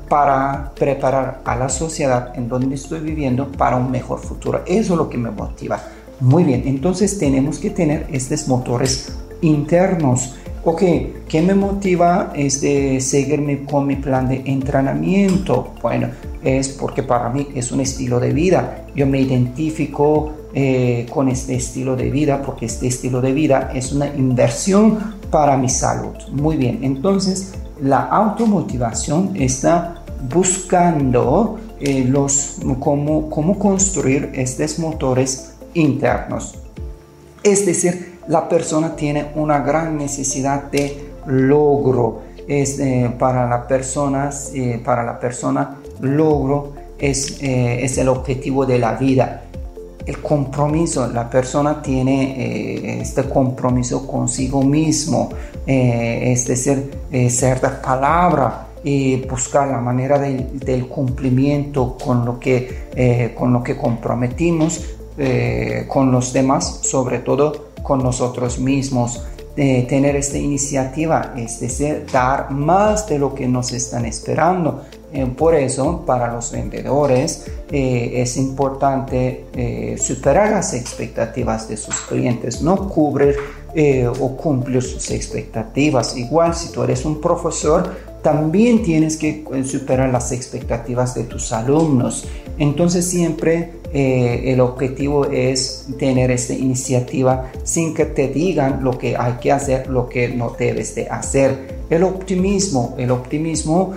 para 0.09 0.71
preparar 0.75 1.41
a 1.45 1.55
la 1.55 1.69
sociedad 1.69 2.33
en 2.35 2.49
donde 2.49 2.75
estoy 2.75 2.99
viviendo 2.99 3.51
para 3.51 3.77
un 3.77 3.89
mejor 3.89 4.19
futuro. 4.19 4.61
Eso 4.65 4.93
es 4.93 4.97
lo 4.97 5.09
que 5.09 5.17
me 5.17 5.31
motiva. 5.31 5.81
Muy 6.19 6.43
bien, 6.43 6.63
entonces 6.65 7.17
tenemos 7.17 7.57
que 7.59 7.69
tener 7.69 8.07
estos 8.11 8.47
motores 8.47 9.15
internos. 9.41 10.35
Ok, 10.65 10.81
¿qué 11.27 11.41
me 11.41 11.55
motiva 11.55 12.31
es 12.35 12.61
de 12.61 13.01
seguirme 13.01 13.65
con 13.65 13.87
mi 13.87 13.95
plan 13.95 14.29
de 14.29 14.43
entrenamiento? 14.45 15.73
Bueno, 15.81 16.07
es 16.43 16.69
porque 16.69 17.03
para 17.03 17.29
mí 17.29 17.49
es 17.55 17.71
un 17.71 17.81
estilo 17.81 18.19
de 18.19 18.31
vida. 18.31 18.85
Yo 18.95 19.05
me 19.05 19.19
identifico 19.19 20.31
eh, 20.55 21.07
con 21.09 21.29
este 21.29 21.55
estilo 21.55 21.95
de 21.95 22.11
vida, 22.11 22.43
porque 22.43 22.67
este 22.67 22.85
estilo 22.85 23.21
de 23.21 23.33
vida 23.33 23.71
es 23.73 23.91
una 23.91 24.05
inversión 24.05 24.99
para 25.31 25.57
mi 25.57 25.67
salud. 25.67 26.13
Muy 26.31 26.57
bien, 26.57 26.83
entonces 26.83 27.53
la 27.81 28.01
automotivación 28.01 29.31
está 29.33 30.03
buscando 30.31 31.57
eh, 31.79 32.05
los, 32.07 32.59
cómo, 32.79 33.31
cómo 33.31 33.57
construir 33.57 34.29
estos 34.35 34.77
motores 34.77 35.55
internos. 35.73 36.53
Es 37.41 37.65
decir, 37.65 38.19
la 38.27 38.47
persona 38.47 38.95
tiene 38.95 39.31
una 39.33 39.57
gran 39.61 39.97
necesidad 39.97 40.69
de 40.69 41.13
logro. 41.25 42.21
Es, 42.47 42.77
eh, 42.77 43.11
para, 43.17 43.49
la 43.49 43.67
persona, 43.67 44.29
para 44.85 45.03
la 45.03 45.19
persona, 45.19 45.77
logro 45.99 46.73
es, 46.99 47.39
es, 47.41 47.97
el 47.97 48.09
objetivo 48.09 48.67
de 48.67 48.77
la 48.77 48.93
vida. 48.93 49.45
El 50.05 50.21
compromiso, 50.21 51.07
la 51.07 51.29
persona 51.29 51.81
tiene 51.81 53.01
este 53.01 53.23
compromiso 53.23 54.05
consigo 54.05 54.61
mismo, 54.61 55.29
es 55.65 56.45
decir, 56.45 56.91
cierta 57.29 57.81
palabra 57.81 58.67
y 58.83 59.15
buscar 59.21 59.69
la 59.69 59.79
manera 59.79 60.19
del 60.19 60.87
cumplimiento 60.87 61.97
con 61.97 62.25
lo 62.25 62.39
que, 62.39 62.87
eh, 62.95 63.33
con 63.37 63.53
lo 63.53 63.63
que 63.63 63.77
comprometimos 63.77 64.83
eh, 65.17 65.85
con 65.87 66.11
los 66.11 66.33
demás, 66.33 66.79
sobre 66.81 67.19
todo 67.19 67.69
con 67.81 68.03
nosotros 68.03 68.59
mismos. 68.59 69.21
tener 69.55 70.15
esta 70.15 70.39
iniciativa, 70.39 71.35
es 71.37 71.59
decir, 71.59 72.07
dar 72.11 72.49
más 72.49 73.05
de 73.07 73.19
lo 73.19 73.35
que 73.35 73.47
nos 73.47 73.71
están 73.71 74.03
esperando. 74.05 74.81
Eh, 75.13 75.25
por 75.37 75.55
eso, 75.55 76.03
para 76.05 76.33
los 76.33 76.51
vendedores 76.51 77.45
es 77.71 78.37
importante 78.37 79.97
superar 79.97 80.51
las 80.51 80.75
expectativas 80.75 81.67
de 81.67 81.77
sus 81.77 81.95
clientes, 82.01 82.61
no 82.61 82.87
cubrir 82.87 83.35
o 84.19 84.37
cumplir 84.37 84.83
sus 84.83 85.09
expectativas. 85.09 86.15
Igual, 86.15 86.53
si 86.53 86.71
tú 86.71 86.83
eres 86.83 87.03
un 87.03 87.19
profesor, 87.19 87.89
también 88.23 88.81
tienes 88.83 89.17
que 89.17 89.45
eh, 89.53 89.63
superar 89.65 90.09
las 90.09 90.31
expectativas 90.31 91.13
de 91.13 91.25
tus 91.25 91.51
alumnos. 91.51 92.25
Entonces 92.57 93.05
siempre 93.05 93.73
eh, 93.93 94.51
el 94.51 94.59
objetivo 94.59 95.25
es 95.25 95.87
tener 95.99 96.31
esta 96.31 96.53
iniciativa 96.53 97.51
sin 97.63 97.93
que 97.93 98.05
te 98.05 98.27
digan 98.27 98.83
lo 98.83 98.97
que 98.97 99.15
hay 99.15 99.33
que 99.33 99.51
hacer, 99.51 99.87
lo 99.87 100.09
que 100.09 100.29
no 100.29 100.55
debes 100.57 100.95
de 100.95 101.07
hacer. 101.07 101.83
El 101.89 102.03
optimismo, 102.03 102.95
el 102.97 103.11
optimismo, 103.11 103.93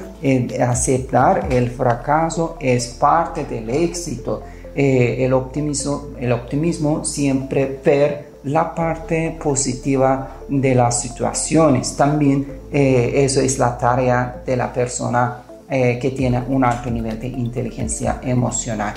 aceptar 0.61 1.49
el 1.50 1.71
fracaso 1.71 2.57
es 2.61 2.88
parte 2.88 3.45
del 3.45 3.71
éxito. 3.71 4.43
Eh, 4.75 5.25
el, 5.25 5.33
optimismo, 5.33 6.09
el 6.21 6.33
optimismo 6.33 7.03
siempre 7.03 7.81
ver 7.83 8.26
la 8.45 8.75
parte 8.75 9.37
positiva 9.43 10.37
de 10.49 10.75
las 10.75 11.00
situaciones. 11.00 11.97
También 11.97 12.47
eh, 12.71 13.12
eso 13.15 13.41
es 13.41 13.59
la 13.59 13.76
tarea 13.79 14.43
de 14.45 14.57
la 14.57 14.73
persona 14.73 15.43
eh, 15.69 15.99
que 16.00 16.11
tiene 16.11 16.43
un 16.49 16.65
alto 16.65 16.91
nivel 16.91 17.19
de 17.19 17.29
inteligencia 17.29 18.21
emocional. 18.23 18.95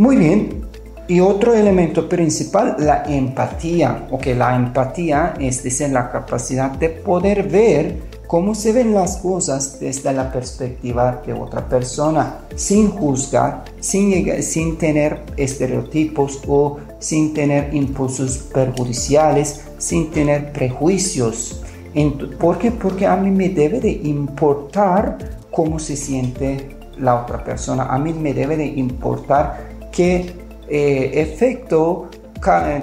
Muy 0.00 0.16
bien, 0.16 0.62
y 1.08 1.20
otro 1.20 1.52
elemento 1.52 2.08
principal, 2.08 2.76
la 2.78 3.02
empatía, 3.06 4.06
o 4.10 4.16
que 4.16 4.34
la 4.34 4.56
empatía 4.56 5.34
es 5.38 5.62
decir, 5.62 5.90
la 5.90 6.10
capacidad 6.10 6.70
de 6.70 6.88
poder 6.88 7.46
ver 7.46 7.98
cómo 8.26 8.54
se 8.54 8.72
ven 8.72 8.94
las 8.94 9.18
cosas 9.18 9.78
desde 9.78 10.10
la 10.14 10.32
perspectiva 10.32 11.20
de 11.26 11.34
otra 11.34 11.68
persona, 11.68 12.38
sin 12.56 12.88
juzgar, 12.88 13.64
sin, 13.80 14.42
sin 14.42 14.78
tener 14.78 15.20
estereotipos 15.36 16.40
o 16.48 16.78
sin 16.98 17.34
tener 17.34 17.74
impulsos 17.74 18.38
perjudiciales, 18.54 19.66
sin 19.76 20.10
tener 20.10 20.50
prejuicios. 20.54 21.62
¿Por 22.38 22.56
qué? 22.56 22.70
Porque 22.70 23.06
a 23.06 23.16
mí 23.16 23.30
me 23.30 23.50
debe 23.50 23.80
de 23.80 23.90
importar 23.90 25.18
cómo 25.50 25.78
se 25.78 25.94
siente 25.94 26.78
la 26.98 27.20
otra 27.20 27.44
persona. 27.44 27.84
A 27.84 27.98
mí 27.98 28.14
me 28.14 28.32
debe 28.32 28.56
de 28.56 28.64
importar 28.66 29.69
qué 29.92 30.34
eh, 30.68 31.10
efecto 31.14 32.08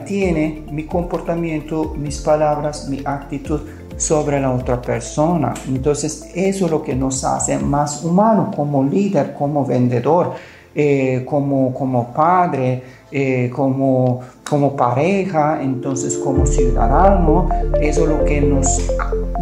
tiene 0.05 0.63
mi 0.71 0.83
comportamiento, 0.83 1.95
mis 1.97 2.19
palabras, 2.19 2.87
mi 2.89 3.01
actitud 3.03 3.61
sobre 3.97 4.39
la 4.39 4.51
otra 4.51 4.81
persona. 4.81 5.53
Entonces 5.67 6.29
eso 6.35 6.65
es 6.65 6.71
lo 6.71 6.83
que 6.83 6.95
nos 6.95 7.23
hace 7.23 7.57
más 7.57 8.03
humanos 8.03 8.55
como 8.55 8.83
líder, 8.83 9.33
como 9.33 9.65
vendedor, 9.65 10.33
eh, 10.75 11.25
como, 11.27 11.73
como 11.73 12.13
padre, 12.13 12.83
eh, 13.11 13.49
como, 13.53 14.19
como 14.47 14.75
pareja, 14.75 15.59
entonces 15.61 16.17
como 16.17 16.45
ciudadano. 16.45 17.49
Eso 17.81 18.03
es 18.03 18.09
lo 18.09 18.23
que 18.23 18.41
nos 18.41 18.79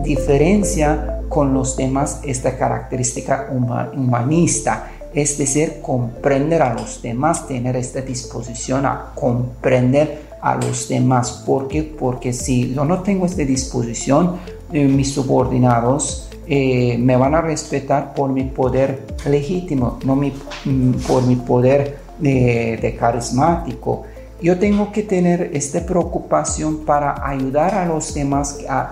diferencia 0.01 1.19
con 1.27 1.53
los 1.53 1.75
demás, 1.75 2.21
esta 2.23 2.57
característica 2.57 3.49
humanista 3.51 4.91
es 5.15 5.37
decir, 5.37 5.77
comprender 5.81 6.61
a 6.61 6.73
los 6.73 7.01
demás, 7.01 7.47
tener 7.47 7.77
esta 7.77 8.01
disposición 8.01 8.85
a 8.85 9.13
comprender 9.15 10.25
a 10.41 10.55
los 10.55 10.89
demás. 10.89 11.43
¿Por 11.45 11.69
qué? 11.69 11.83
Porque 11.83 12.33
si 12.33 12.73
yo 12.73 12.83
no 12.83 13.01
tengo 13.01 13.25
esta 13.25 13.43
disposición, 13.43 14.35
eh, 14.73 14.85
mis 14.85 15.13
subordinados 15.13 16.29
eh, 16.47 16.97
me 16.99 17.15
van 17.15 17.33
a 17.33 17.41
respetar 17.41 18.13
por 18.13 18.29
mi 18.29 18.43
poder 18.43 19.07
legítimo, 19.25 19.99
no 20.05 20.15
mi, 20.17 20.33
mm, 20.65 20.91
por 21.07 21.23
mi 21.23 21.37
poder 21.37 21.97
de, 22.19 22.95
carismático. 22.99 24.03
Yo 24.41 24.59
tengo 24.59 24.91
que 24.91 25.03
tener 25.03 25.51
esta 25.53 25.85
preocupación 25.85 26.85
para 26.85 27.25
ayudar 27.25 27.73
a 27.73 27.85
los 27.85 28.13
demás 28.13 28.59
a 28.69 28.91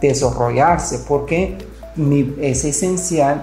desarrollarse, 0.00 1.00
porque 1.08 1.56
es 2.40 2.64
esencial 2.64 3.42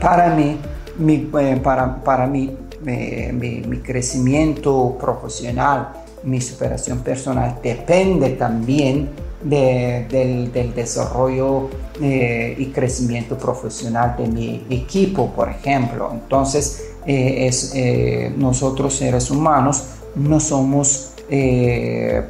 para 0.00 0.34
mí, 0.34 0.58
eh, 0.98 1.60
para, 1.62 2.02
para 2.02 2.26
mí, 2.26 2.56
mi 2.82 3.78
crecimiento 3.78 4.96
profesional 5.00 6.04
mi 6.24 6.40
superación 6.40 7.00
personal 7.00 7.58
depende 7.62 8.30
también 8.30 9.10
del, 9.42 10.72
desarrollo 10.74 11.68
eh, 12.00 12.54
y 12.58 12.66
crecimiento 12.66 13.36
profesional 13.36 14.16
de 14.16 14.26
mi 14.26 14.66
equipo, 14.70 15.30
por 15.30 15.50
ejemplo. 15.50 16.10
Entonces, 16.12 16.82
eh, 17.06 17.46
es, 17.46 17.72
eh, 17.74 18.32
nosotros 18.36 18.94
seres 18.94 19.30
humanos 19.30 19.84
no 20.14 20.40
somos 20.40 21.10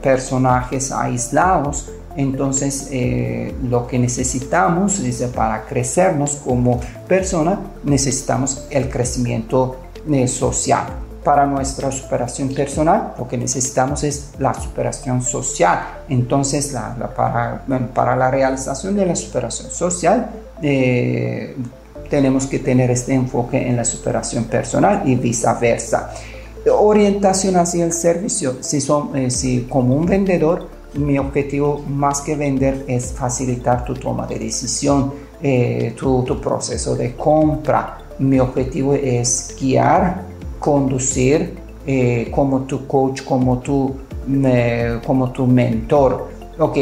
personajes 0.02 0.90
aislados, 0.92 1.90
entonces 2.16 2.90
lo 3.62 3.86
que 3.86 3.98
necesitamos 3.98 5.00
es 5.00 5.22
para 5.34 5.64
crecernos 5.64 6.36
como 6.36 6.80
persona, 7.08 7.60
necesitamos 7.84 8.66
el 8.70 8.88
crecimiento 8.88 9.76
social 10.26 10.86
para 11.24 11.46
nuestra 11.46 11.90
superación 11.90 12.50
personal, 12.50 13.14
lo 13.18 13.26
que 13.26 13.38
necesitamos 13.38 14.04
es 14.04 14.30
la 14.38 14.52
superación 14.52 15.22
social. 15.22 15.80
Entonces, 16.08 16.76
para, 17.16 18.16
la 18.16 18.30
realización 18.30 18.94
de 18.94 19.06
la 19.06 19.16
superación 19.16 19.70
social, 19.70 20.30
eh, 20.62 21.56
tenemos 22.10 22.46
que 22.46 22.58
tener 22.58 22.90
este 22.90 23.14
enfoque 23.14 23.66
en 23.66 23.76
la 23.76 23.84
superación 23.84 24.44
personal 24.44 25.02
y 25.06 25.16
viceversa. 25.16 26.12
Orientación 26.70 27.56
hacia 27.56 27.84
el 27.84 27.92
servicio. 27.92 28.58
Si, 28.60 28.80
son, 28.80 29.16
eh, 29.16 29.30
si 29.30 29.62
como 29.62 29.96
un 29.96 30.06
vendedor, 30.06 30.68
mi 30.96 31.18
objetivo 31.18 31.82
más 31.88 32.20
que 32.20 32.36
vender 32.36 32.84
es 32.88 33.12
facilitar 33.12 33.84
tu 33.84 33.94
toma 33.94 34.26
de 34.26 34.38
decisión, 34.38 35.12
eh, 35.42 35.94
tu, 35.96 36.24
proceso 36.40 36.96
de 36.96 37.14
compra. 37.14 37.98
Mi 38.18 38.38
objetivo 38.38 38.94
es 38.94 39.56
guiar 39.60 40.22
conducir 40.58 41.56
eh, 41.86 42.30
como 42.30 42.60
tu 42.60 42.86
coach, 42.86 43.22
como 43.22 43.58
tu, 43.58 43.94
como 45.04 45.30
tu 45.30 45.46
mentor. 45.46 46.28
Ok, 46.58 46.78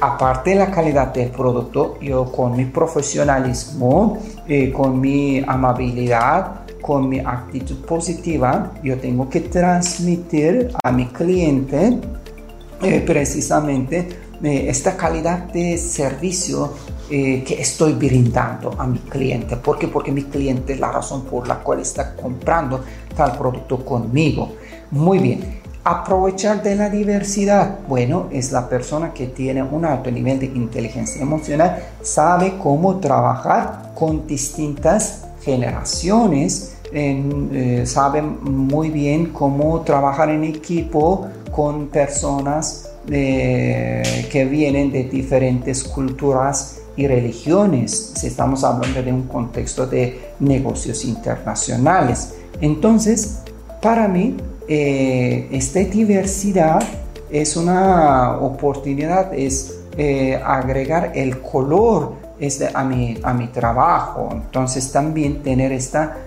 aparte 0.00 0.50
de 0.50 0.56
la 0.56 0.70
calidad 0.70 1.12
del 1.12 1.30
producto, 1.30 1.98
yo 2.00 2.32
con 2.32 2.56
mi 2.56 2.64
profesionalismo, 2.64 4.18
eh, 4.48 4.72
con 4.72 5.00
mi 5.00 5.42
amabilidad, 5.46 6.66
con 6.80 7.08
mi 7.08 7.18
actitud 7.18 7.84
positiva, 7.84 8.72
yo 8.82 8.96
tengo 8.98 9.28
que 9.28 9.40
transmitir 9.40 10.70
a 10.82 10.92
mi 10.92 11.06
cliente 11.06 11.98
eh, 12.82 13.00
precisamente 13.00 14.08
esta 14.42 14.96
calidad 14.96 15.50
de 15.52 15.78
servicio 15.78 16.72
eh, 17.08 17.44
que 17.46 17.60
estoy 17.60 17.92
brindando 17.92 18.74
a 18.78 18.86
mi 18.86 18.98
cliente. 18.98 19.56
¿Por 19.56 19.78
qué? 19.78 19.88
Porque 19.88 20.10
mi 20.10 20.24
cliente 20.24 20.72
es 20.72 20.80
la 20.80 20.90
razón 20.90 21.24
por 21.24 21.46
la 21.46 21.60
cual 21.60 21.80
está 21.80 22.14
comprando 22.16 22.84
tal 23.16 23.38
producto 23.38 23.84
conmigo. 23.84 24.52
Muy 24.90 25.18
bien. 25.18 25.60
Aprovechar 25.84 26.64
de 26.64 26.74
la 26.74 26.90
diversidad. 26.90 27.78
Bueno, 27.88 28.26
es 28.32 28.50
la 28.50 28.68
persona 28.68 29.14
que 29.14 29.28
tiene 29.28 29.62
un 29.62 29.84
alto 29.84 30.10
nivel 30.10 30.40
de 30.40 30.46
inteligencia 30.46 31.22
emocional, 31.22 31.80
sabe 32.02 32.54
cómo 32.60 32.98
trabajar 32.98 33.92
con 33.94 34.26
distintas 34.26 35.26
generaciones, 35.42 36.74
eh, 36.92 37.84
saben 37.86 38.42
muy 38.42 38.90
bien 38.90 39.26
cómo 39.26 39.80
trabajar 39.82 40.28
en 40.30 40.42
equipo 40.42 41.28
con 41.56 41.86
personas 41.86 42.90
eh, 43.10 44.28
que 44.30 44.44
vienen 44.44 44.92
de 44.92 45.04
diferentes 45.04 45.82
culturas 45.84 46.82
y 46.96 47.06
religiones, 47.06 48.12
si 48.14 48.26
estamos 48.26 48.62
hablando 48.62 49.02
de 49.02 49.10
un 49.10 49.22
contexto 49.22 49.86
de 49.86 50.32
negocios 50.38 51.02
internacionales. 51.06 52.34
Entonces, 52.60 53.38
para 53.80 54.06
mí, 54.06 54.36
eh, 54.68 55.48
esta 55.50 55.80
diversidad 55.80 56.82
es 57.30 57.56
una 57.56 58.36
oportunidad, 58.38 59.32
es 59.32 59.78
eh, 59.96 60.38
agregar 60.44 61.12
el 61.14 61.40
color 61.40 62.12
a, 62.74 62.84
mi, 62.84 63.16
a 63.22 63.32
mi 63.32 63.46
trabajo. 63.46 64.28
Entonces, 64.30 64.92
también 64.92 65.42
tener 65.42 65.72
esta 65.72 66.18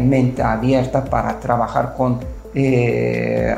mente 0.00 0.42
abierta 0.42 1.04
para 1.04 1.38
trabajar 1.38 1.94
con, 1.94 2.18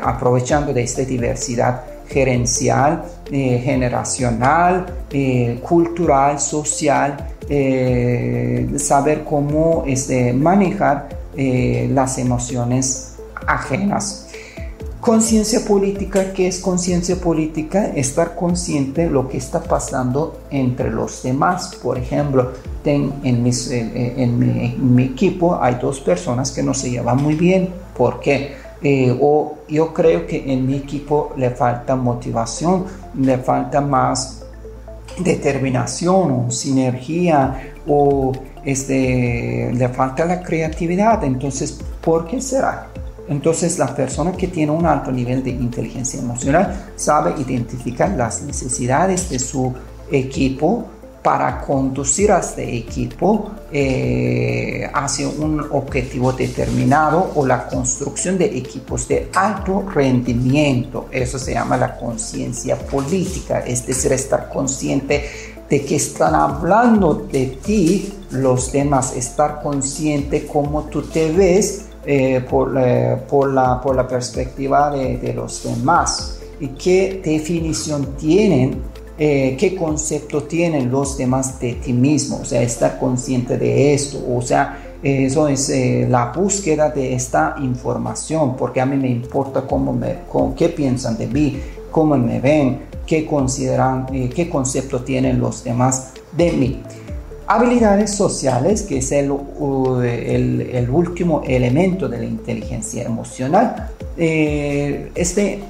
aprovechando 0.03 0.73
de 0.73 0.83
esta 0.83 1.03
diversidad 1.03 1.83
gerencial, 2.07 3.03
eh, 3.31 3.61
generacional, 3.63 4.85
eh, 5.11 5.59
cultural, 5.67 6.39
social, 6.39 7.17
eh, 7.49 8.67
saber 8.77 9.23
cómo 9.23 9.83
este, 9.87 10.33
manejar 10.33 11.09
las 11.37 12.17
emociones 12.17 13.15
ajenas. 13.45 14.29
Conciencia 15.01 15.65
política, 15.65 16.31
¿qué 16.31 16.47
es 16.47 16.59
conciencia 16.59 17.17
política? 17.17 17.87
Estar 17.87 18.35
consciente 18.35 19.01
de 19.01 19.09
lo 19.09 19.27
que 19.27 19.37
está 19.37 19.61
pasando 19.61 20.39
entre 20.49 20.89
los 20.89 21.23
demás. 21.23 21.75
Por 21.83 21.97
ejemplo, 21.97 22.53
en, 22.85 23.11
en 23.25 24.95
mi 24.95 25.03
equipo 25.03 25.61
hay 25.61 25.75
dos 25.75 25.99
personas 25.99 26.53
que 26.53 26.63
no 26.63 26.73
se 26.73 26.89
llevan 26.89 27.21
muy 27.21 27.35
bien. 27.35 27.67
¿Por 27.97 28.21
qué? 28.21 28.55
Eh, 28.81 29.17
o 29.19 29.59
yo 29.69 29.93
creo 29.93 30.27
que 30.27 30.51
en 30.51 30.65
mi 30.65 30.75
equipo 30.75 31.33
le 31.37 31.49
falta 31.51 31.95
motivación, 31.95 32.85
le 33.15 33.37
falta 33.37 33.81
más 33.81 34.43
determinación 35.19 36.31
o 36.31 36.51
sinergia 36.51 37.73
o 37.87 38.31
este, 38.63 39.71
le 39.73 39.89
falta 39.89 40.25
la 40.25 40.41
creatividad. 40.41 41.23
Entonces, 41.23 41.79
¿por 42.01 42.27
qué 42.27 42.41
será? 42.41 42.87
Entonces, 43.27 43.79
la 43.79 43.95
persona 43.95 44.33
que 44.33 44.47
tiene 44.47 44.71
un 44.71 44.85
alto 44.85 45.11
nivel 45.11 45.43
de 45.43 45.49
inteligencia 45.49 46.19
emocional 46.19 46.91
sabe 46.95 47.33
identificar 47.39 48.11
las 48.11 48.43
necesidades 48.43 49.29
de 49.29 49.39
su 49.39 49.73
equipo 50.11 50.85
para 51.25 51.59
conducir 51.59 52.31
a 52.31 52.37
este 52.37 52.77
equipo 52.77 53.49
eh, 53.71 54.87
hacia 54.93 55.27
un 55.27 55.59
objetivo 55.71 56.31
determinado 56.31 57.31
o 57.33 57.47
la 57.47 57.65
construcción 57.65 58.37
de 58.37 58.45
equipos 58.45 59.07
de 59.07 59.31
alto 59.33 59.83
rendimiento. 59.91 61.07
Eso 61.09 61.39
se 61.39 61.53
llama 61.53 61.77
la 61.77 61.97
conciencia 61.97 62.77
política, 62.77 63.61
es 63.61 63.87
decir, 63.87 64.13
estar 64.13 64.49
consciente 64.49 65.25
de 65.67 65.83
que 65.83 65.95
están 65.95 66.35
hablando 66.35 67.15
de 67.31 67.57
ti 67.65 68.13
los 68.29 68.71
demás, 68.71 69.15
estar 69.15 69.63
consciente 69.63 70.45
cómo 70.45 70.83
tú 70.83 71.01
te 71.01 71.31
ves 71.31 71.85
eh, 72.05 72.45
por, 72.47 72.71
eh, 72.77 73.17
por 73.27 73.51
la 73.51 74.07
perspectiva 74.07 74.91
de, 74.91 75.17
de 75.17 75.33
los 75.33 75.63
demás 75.63 76.37
y 76.59 76.67
qué 76.67 77.19
definición 77.25 78.15
tienen 78.15 78.93
eh, 79.17 79.55
qué 79.57 79.75
concepto 79.77 80.43
tienen 80.43 80.91
los 80.91 81.17
demás 81.17 81.57
de 81.61 81.75
ti 81.75 81.93
mismo, 81.93 82.39
o 82.41 82.45
sea, 82.45 82.61
estar 82.61 82.99
consciente 82.99 83.57
de 83.57 83.93
esto, 83.93 84.21
o 84.29 84.41
sea, 84.41 84.77
eso 85.01 85.47
es 85.47 85.69
eh, 85.69 86.05
la 86.09 86.33
búsqueda 86.35 86.89
de 86.89 87.13
esta 87.13 87.55
información, 87.61 88.57
porque 88.57 88.81
a 88.81 88.85
mí 88.85 88.97
me 88.97 89.09
importa 89.09 89.61
cómo 89.61 89.93
me, 89.93 90.17
qué 90.57 90.67
piensan 90.67 91.17
de 91.17 91.27
mí, 91.27 91.61
cómo 91.91 92.17
me 92.17 92.41
ven, 92.41 92.81
qué 93.05 93.25
consideran, 93.25 94.07
eh, 94.11 94.29
qué 94.35 94.49
concepto 94.49 94.99
tienen 95.01 95.39
los 95.39 95.63
demás 95.63 96.11
de 96.35 96.51
mí. 96.51 96.83
Habilidades 97.47 98.11
sociales, 98.11 98.81
que 98.81 98.97
es 98.97 99.13
el, 99.13 99.31
último 100.91 101.41
elemento 101.45 102.09
de 102.09 102.17
la 102.17 102.25
inteligencia 102.25 103.03
emocional. 103.03 103.91
este 104.17 105.61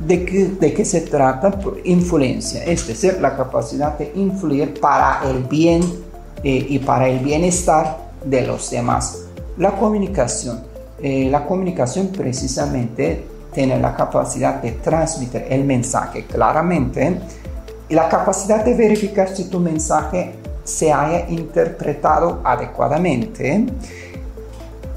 ¿De 0.00 0.24
qué, 0.24 0.84
se 0.84 1.00
trata? 1.02 1.58
Influencia, 1.84 2.62
es 2.64 2.86
decir, 2.86 3.18
la 3.20 3.36
capacidad 3.36 3.98
de 3.98 4.12
influir 4.14 4.78
para 4.80 5.22
el 5.28 5.42
bien 5.44 5.82
eh, 6.44 6.66
y 6.68 6.78
para 6.78 7.08
el 7.08 7.18
bienestar 7.18 7.98
de 8.24 8.46
los 8.46 8.70
demás. 8.70 9.24
La 9.56 9.72
comunicación. 9.72 10.60
Eh, 11.02 11.28
la 11.30 11.46
comunicación 11.46 12.08
precisamente 12.08 13.24
tiene 13.52 13.78
la 13.80 13.96
capacidad 13.96 14.62
de 14.62 14.72
transmitir 14.72 15.46
el 15.48 15.64
mensaje 15.64 16.26
claramente 16.26 17.18
y 17.88 17.94
la 17.94 18.08
capacidad 18.08 18.64
de 18.64 18.74
verificar 18.74 19.28
si 19.28 19.44
tu 19.44 19.58
mensaje 19.58 20.34
se 20.62 20.92
haya 20.92 21.28
interpretado 21.28 22.40
adecuadamente. 22.44 23.66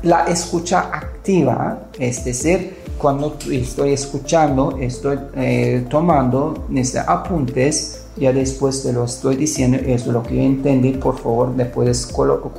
La 0.04 0.26
escucha 0.26 0.90
activa, 0.94 1.88
es 1.98 2.24
decir, 2.24 2.81
cuando 3.02 3.36
estoy 3.50 3.94
escuchando, 3.94 4.78
estoy 4.80 5.18
eh, 5.36 5.88
tomando 5.90 6.68
este, 6.76 7.00
apuntes, 7.00 8.04
ya 8.16 8.32
después 8.32 8.84
te 8.84 8.94
lo 8.94 9.06
estoy 9.06 9.38
diciendo, 9.38 9.78
eso 9.78 10.06
es 10.10 10.14
lo 10.14 10.22
que 10.22 10.36
yo 10.36 10.42
entendí, 10.44 10.92
por 10.92 11.18
favor 11.18 11.50
me 11.50 11.66
puedes, 11.66 12.08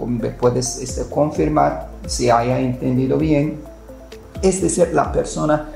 me 0.04 0.30
puedes 0.30 0.78
este, 0.78 1.04
confirmar 1.08 1.90
si 2.06 2.28
haya 2.28 2.58
entendido 2.58 3.18
bien. 3.18 3.60
Es 4.42 4.60
decir, 4.60 4.88
la 4.92 5.12
persona 5.12 5.70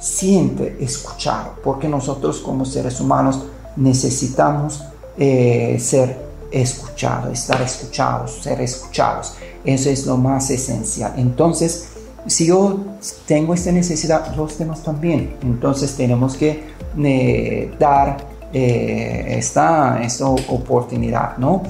siente 0.00 0.76
escuchado, 0.80 1.52
porque 1.62 1.88
nosotros 1.88 2.40
como 2.40 2.64
seres 2.64 3.00
humanos 3.00 3.44
necesitamos 3.76 4.82
eh, 5.16 5.76
ser 5.78 6.18
escuchados, 6.50 7.32
estar 7.32 7.62
escuchados, 7.62 8.32
ser 8.42 8.60
escuchados. 8.60 9.34
Eso 9.64 9.90
es 9.90 10.06
lo 10.06 10.16
más 10.16 10.50
esencial. 10.50 11.12
Entonces, 11.16 11.90
si 12.28 12.46
yo 12.46 12.78
tengo 13.26 13.54
esta 13.54 13.72
necesidad, 13.72 14.34
los 14.36 14.58
demás 14.58 14.82
también. 14.82 15.34
Entonces 15.42 15.96
tenemos 15.96 16.36
que 16.36 16.62
eh, 17.02 17.70
dar 17.78 18.18
eh, 18.52 19.36
esta, 19.38 20.00
esta, 20.02 20.28
oportunidad, 20.28 21.36
¿no? 21.38 21.62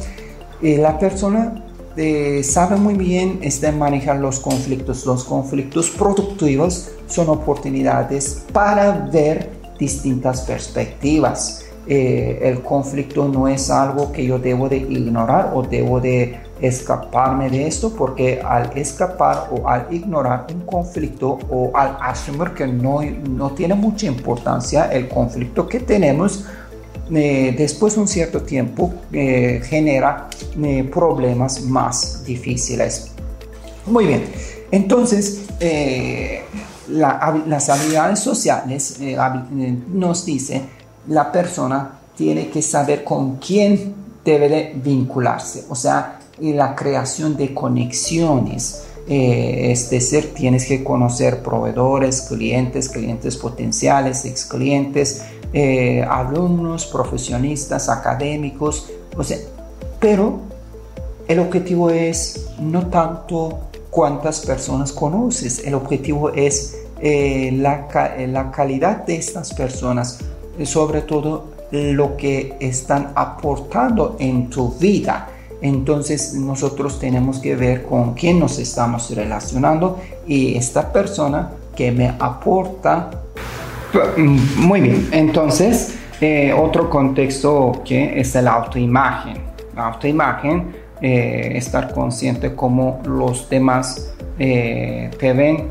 Eh, 0.61 0.79
la 0.79 0.99
persona 0.99 1.64
sabe 2.44 2.77
muy 2.77 2.94
bien 2.94 3.40
este, 3.42 3.73
manejar 3.73 4.18
los 4.18 4.38
conflictos. 4.38 5.05
Los 5.05 5.25
conflictos 5.25 5.90
productivos 5.90 6.90
son 7.09 7.29
oportunidades 7.29 8.44
para 8.53 8.92
ver 9.12 9.51
distintas 9.79 10.42
perspectivas. 10.42 11.64
el 11.88 12.62
conflicto 12.62 13.27
no 13.29 13.49
es 13.49 13.71
algo 13.71 14.12
que 14.12 14.25
yo 14.27 14.38
debo 14.38 14.68
de 14.68 14.77
ignorar 14.77 15.53
o 15.55 15.62
debo 15.62 16.01
de 16.01 16.38
escaparme 16.61 17.51
de 17.51 17.66
esto 17.66 17.94
porque 17.94 18.40
al 18.42 18.77
escapar 18.77 19.49
o 19.51 19.68
al 19.68 19.87
ignorar 19.90 20.47
un 20.53 20.61
conflicto 20.62 21.38
o 21.51 21.71
al 21.75 21.97
asumir 22.01 22.51
que 22.51 22.66
no, 22.66 23.01
no 23.03 23.51
tiene 23.51 23.75
mucha 23.75 24.07
importancia 24.07 24.90
el 24.92 25.09
conflicto 25.09 25.68
que 25.68 25.81
tenemos, 25.81 26.44
eh, 27.11 27.55
después 27.57 27.94
de 27.94 28.01
un 28.03 28.09
cierto 28.09 28.42
tiempo 28.42 28.92
eh, 29.12 29.62
genera 29.64 30.29
eh, 30.62 30.85
problemas 30.92 31.62
más 31.62 32.23
difíciles. 32.25 33.12
Muy 33.87 34.07
bien, 34.07 34.25
entonces 34.71 35.47
las 36.88 37.68
habilidades 37.71 38.18
sociales 38.21 38.99
nos 39.90 40.27
dice 40.27 40.62
la 41.09 41.33
persona 41.33 41.99
tiene 42.14 42.51
que 42.51 42.61
saber 42.61 43.03
con 43.03 43.37
quién 43.37 43.94
debe 44.25 44.49
de 44.49 44.73
vincularse, 44.75 45.64
o 45.71 45.75
sea, 45.75 46.17
y 46.40 46.53
la 46.53 46.74
creación 46.74 47.37
de 47.37 47.55
conexiones. 47.55 48.85
Eh, 49.09 49.72
es 49.72 49.88
decir, 49.88 50.35
tienes 50.35 50.66
que 50.66 50.85
conocer 50.85 51.42
proveedores, 51.42 52.22
clientes, 52.22 52.90
clientes 52.90 53.37
potenciales, 53.37 54.27
ex 54.27 54.44
clientes, 54.44 55.22
eh, 55.55 56.03
alumnos, 56.03 56.85
profesionistas, 56.85 57.88
académicos, 57.88 58.90
pero 59.98 60.40
el 61.27 61.38
objetivo 61.38 61.88
es 61.88 62.48
no 62.61 62.88
tanto 62.88 63.61
cuántas 63.88 64.40
personas 64.40 64.92
conoces, 64.92 65.64
el 65.64 65.74
objetivo 65.74 66.31
es 66.31 66.77
eh, 67.01 67.51
la, 67.53 67.88
la 68.29 68.51
calidad 68.51 69.07
de 69.07 69.16
estas 69.16 69.55
personas, 69.55 70.18
sobre 70.64 71.01
todo 71.01 71.57
lo 71.70 72.16
que 72.16 72.57
están 72.61 73.12
aportando 73.14 74.16
en 74.18 74.51
tu 74.51 74.72
vida 74.72 75.29
entonces 75.61 76.35
nosotros 76.35 76.99
tenemos 76.99 77.38
que 77.38 77.57
ver 77.57 77.85
con 77.85 78.14
quién 78.14 78.38
nos 78.38 78.59
estamos 78.59 79.11
relacionando 79.14 80.01
y 80.27 80.57
esta 80.57 80.92
persona 80.92 81.51
que 81.75 81.92
me 81.92 82.09
aporta. 82.18 83.11
Muy 84.57 84.81
bien, 84.81 85.09
entonces 85.12 85.94
eh, 86.21 86.53
otro 86.53 86.90
contexto 86.90 87.83
que 87.85 88.21
es 88.21 88.35
la 88.35 88.53
autoimagen. 88.53 89.38
La 89.77 89.87
autoimagen, 89.87 90.75
eh, 91.01 91.53
estar 91.55 91.94
consciente 91.94 92.55
cómo 92.55 93.01
los 93.07 93.49
demás 93.49 94.12
eh, 94.38 95.11
te 95.18 95.33
ven 95.33 95.71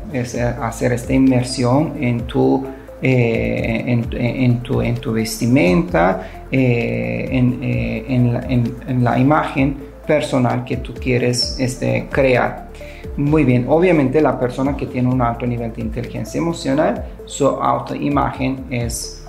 hacer 0.62 0.92
esta 0.92 1.12
inmersión 1.12 1.94
en 2.00 2.22
tu, 2.22 2.66
eh, 3.00 3.84
en, 3.86 4.60
tu, 4.60 4.80
en 4.80 4.94
tu 4.96 5.12
vestimenta, 5.12 6.46
eh, 6.50 7.28
en, 7.30 8.32
la, 8.32 8.40
en, 8.48 9.04
la, 9.04 9.18
imagen 9.18 9.76
personal 10.06 10.64
que 10.64 10.78
tú 10.78 10.94
quieres 10.94 11.58
este, 11.60 12.06
crear. 12.10 12.68
Muy 13.16 13.44
bien, 13.44 13.66
obviamente 13.68 14.20
la 14.20 14.38
persona 14.38 14.76
que 14.76 14.86
tiene 14.86 15.08
un 15.08 15.20
alto 15.20 15.46
nivel 15.46 15.72
de 15.72 15.82
inteligencia 15.82 16.38
emocional, 16.38 17.04
su 17.24 17.46
autoimagen 17.46 18.64
es 18.70 19.24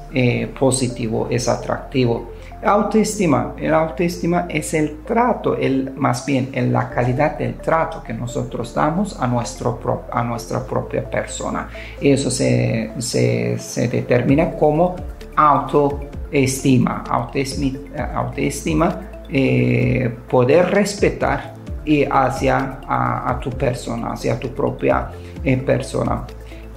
positivo, 0.58 1.28
es 1.30 1.48
atractivo. 1.48 2.39
Autoestima, 2.62 3.54
el 3.58 3.74
autoestima 3.74 4.46
es 4.50 4.74
el 4.74 4.98
trato, 5.06 5.56
el, 5.56 5.94
más 5.96 6.26
bien 6.26 6.52
la 6.74 6.90
calidad 6.90 7.38
del 7.38 7.56
trato 7.56 8.04
que 8.04 8.14
nosotros 8.14 8.74
damos 8.74 9.18
a, 9.18 9.28
nuestro, 9.28 9.80
a 10.12 10.24
nuestra 10.24 10.66
propia 10.66 11.10
persona. 11.10 11.70
Eso 12.02 12.30
se, 12.30 12.92
se, 12.98 13.88
determina 13.88 14.52
como 14.52 14.98
autoestima. 15.38 17.06
Autoestima, 17.10 17.86
autoestima 18.14 19.10
eh, 19.30 20.14
poder 20.30 20.70
respetar 20.70 21.54
y 21.86 22.04
hacia 22.04 22.82
a, 22.86 23.40
tu 23.42 23.52
persona, 23.52 24.12
hacia 24.12 24.38
tu 24.38 24.50
propia 24.50 25.12
eh, 25.46 25.56
persona. 25.56 26.26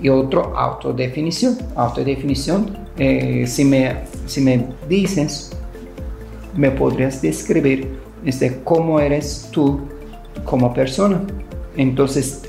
Y 0.00 0.08
otro, 0.08 0.56
autodefinición. 0.56 1.58
Autodefinición, 1.74 2.78
eh, 2.96 3.44
si, 3.48 3.64
me, 3.64 3.96
si 4.26 4.40
me 4.40 4.64
dices 4.88 5.50
me 6.54 6.70
podrías 6.70 7.22
describir 7.22 7.88
este, 8.24 8.60
cómo 8.64 9.00
eres 9.00 9.48
tú 9.50 9.80
como 10.44 10.72
persona. 10.72 11.20
Entonces, 11.76 12.42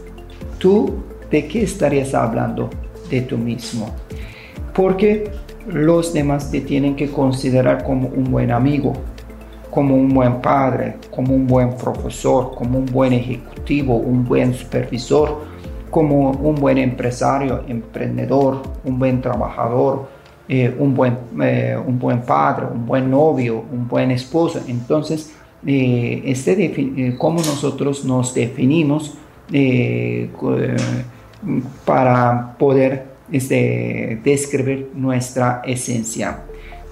¿tú 0.58 0.96
de 1.30 1.48
qué 1.48 1.63
estarías 1.63 2.13
hablando? 2.13 2.70
De 3.10 3.22
tú 3.22 3.38
mismo. 3.38 3.89
Porque 4.74 5.30
los 5.68 6.13
demás 6.13 6.52
te 6.52 6.62
tienen 6.62 6.96
que 6.96 7.10
considerar 7.10 7.84
como 7.84 8.10
un 8.10 8.26
buen 8.26 8.52
amigo, 8.52 8.94
como 9.70 9.96
un 9.96 10.10
buen 10.10 10.42
padre, 10.42 10.98
como 11.10 11.34
un 11.34 11.48
buen 11.48 11.76
profesor, 11.76 12.54
como 12.56 12.80
un 12.80 12.86
buen 12.86 13.13
ejecutivo, 13.13 13.96
un 13.96 14.26
buen 14.26 14.54
supervisor, 14.54 15.42
como 15.89 16.32
un 16.32 16.56
buen 16.56 16.78
empresario, 16.78 17.63
emprendedor, 17.68 18.62
un 18.84 19.00
buen 19.00 19.22
trabajador, 19.22 20.08
eh, 20.47 20.75
un, 20.77 20.93
buen, 20.93 21.17
eh, 21.41 21.77
un 21.86 21.97
buen 21.97 22.21
padre, 22.21 22.65
un 22.65 22.86
buen 22.86 23.10
novio, 23.10 23.63
un 23.71 23.88
buen 23.88 24.12
esposo. 24.12 24.62
Entonces, 24.67 25.32
eh, 25.65 26.21
este 26.25 27.15
cómo 27.17 27.38
nosotros 27.38 28.03
nos 28.03 28.34
definimos 28.34 29.17
para 31.86 32.56
poder 32.58 33.06
este, 33.32 34.19
describir 34.21 34.91
nuestra 34.93 35.62
esencia. 35.65 36.39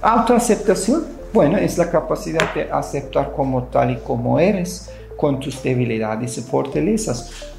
Autoaceptación, 0.02 1.04
bueno, 1.34 1.58
es 1.58 1.78
la 1.78 1.90
capacidad 1.92 2.54
de 2.54 2.72
aceptar 2.72 3.34
como 3.34 3.64
tal 3.64 3.92
y 3.92 3.98
como 3.98 4.40
eres, 4.40 4.90
con 5.18 5.42
tus 5.42 5.62
debilidades 5.62 6.38
y 6.38 6.42
fortalezas. 6.42 7.52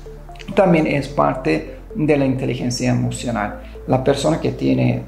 También 0.55 0.87
es 0.87 1.09
parte 1.09 1.77
de 1.95 2.17
la 2.17 2.25
inteligencia 2.25 2.91
emocional 2.91 3.61
la 3.87 4.03
persona 4.03 4.41
que 4.41 4.53
tiene 4.53 4.91
eh, 4.95 5.05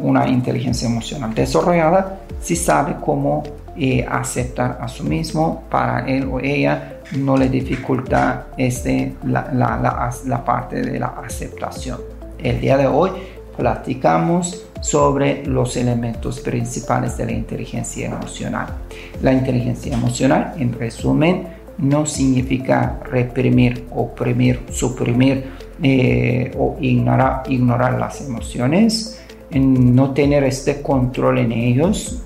una 0.00 0.28
inteligencia 0.28 0.88
emocional 0.88 1.34
desarrollada 1.34 2.20
sí 2.40 2.54
sabe 2.56 2.96
cómo 3.04 3.42
eh, 3.80 4.04
aceptar 4.08 4.78
a 4.80 4.88
sí 4.88 5.04
mismo, 5.04 5.62
para 5.70 6.04
él 6.08 6.28
o 6.32 6.40
ella 6.40 7.00
no 7.16 7.36
le 7.36 7.48
dificulta 7.48 8.48
este, 8.56 9.14
la, 9.24 9.52
la, 9.52 10.44
parte 10.44 10.82
de 10.82 10.98
la 10.98 11.14
aceptación. 11.24 12.00
El 12.38 12.60
día 12.60 12.76
de 12.76 12.88
hoy 12.88 13.12
platicamos 13.56 14.64
sobre 14.80 15.46
los 15.46 15.76
elementos 15.76 16.40
principales 16.40 17.16
de 17.16 17.26
la 17.26 17.32
inteligencia 17.32 18.06
emocional. 18.06 18.66
La 19.22 19.32
inteligencia 19.32 19.94
emocional, 19.94 20.54
en 20.58 20.72
resumen, 20.72 21.46
no 21.78 22.04
significa 22.04 22.98
reprimir, 23.04 23.86
oprimir, 23.92 24.66
suprimir 24.72 25.44
eh, 25.82 26.52
o 26.58 26.76
ignorar, 26.80 27.42
ignorar 27.48 27.98
las 27.98 28.20
emociones, 28.20 29.20
no 29.50 30.12
tener 30.12 30.44
este 30.44 30.82
control 30.82 31.38
en 31.38 31.52
ellos. 31.52 32.22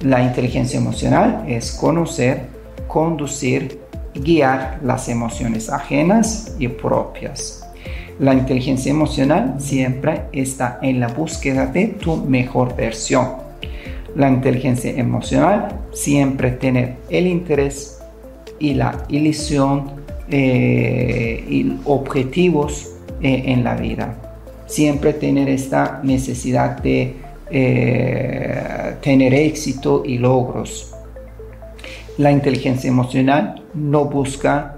La 0.00 0.22
inteligencia 0.22 0.78
emocional 0.78 1.44
es 1.46 1.72
conocer, 1.72 2.46
conducir 2.86 3.80
guiar 4.14 4.80
las 4.82 5.08
emociones 5.08 5.70
ajenas 5.70 6.54
y 6.58 6.68
propias. 6.68 7.64
La 8.18 8.34
inteligencia 8.34 8.90
emocional 8.90 9.54
siempre 9.58 10.22
está 10.32 10.78
en 10.82 11.00
la 11.00 11.08
búsqueda 11.08 11.66
de 11.66 11.86
tu 11.88 12.16
mejor 12.16 12.76
versión. 12.76 13.28
La 14.14 14.28
inteligencia 14.28 14.90
emocional 14.90 15.68
siempre 15.92 16.50
tiene 16.50 16.96
el 17.08 17.26
interés 17.26 18.00
y 18.58 18.74
la 18.74 19.04
ilusión 19.08 19.99
eh, 20.32 21.44
y 21.48 21.76
objetivos 21.86 22.94
eh, 23.20 23.42
en 23.46 23.64
la 23.64 23.74
vida. 23.74 24.14
Siempre 24.66 25.14
tener 25.14 25.48
esta 25.48 25.98
necesidad 26.04 26.80
de 26.80 27.16
eh, 27.50 28.94
tener 29.02 29.34
éxito 29.34 30.04
y 30.06 30.18
logros. 30.18 30.94
La 32.18 32.30
inteligencia 32.30 32.86
emocional 32.86 33.60
no 33.74 34.04
busca 34.04 34.76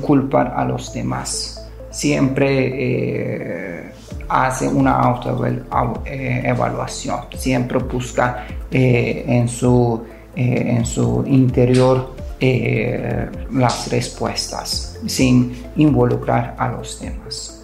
culpar 0.00 0.54
a 0.56 0.64
los 0.64 0.94
demás. 0.94 1.68
Siempre 1.90 3.90
hace 4.28 4.68
una 4.68 5.00
autoevaluación. 5.00 7.18
Siempre 7.36 7.80
busca 7.80 8.46
en 8.70 9.48
su 9.48 10.04
en 10.36 10.84
su 10.84 11.24
interior 11.26 12.15
eh, 12.38 13.30
las 13.52 13.90
respuestas 13.90 14.98
sin 15.06 15.56
involucrar 15.76 16.54
a 16.58 16.68
los 16.68 17.00
demás. 17.00 17.62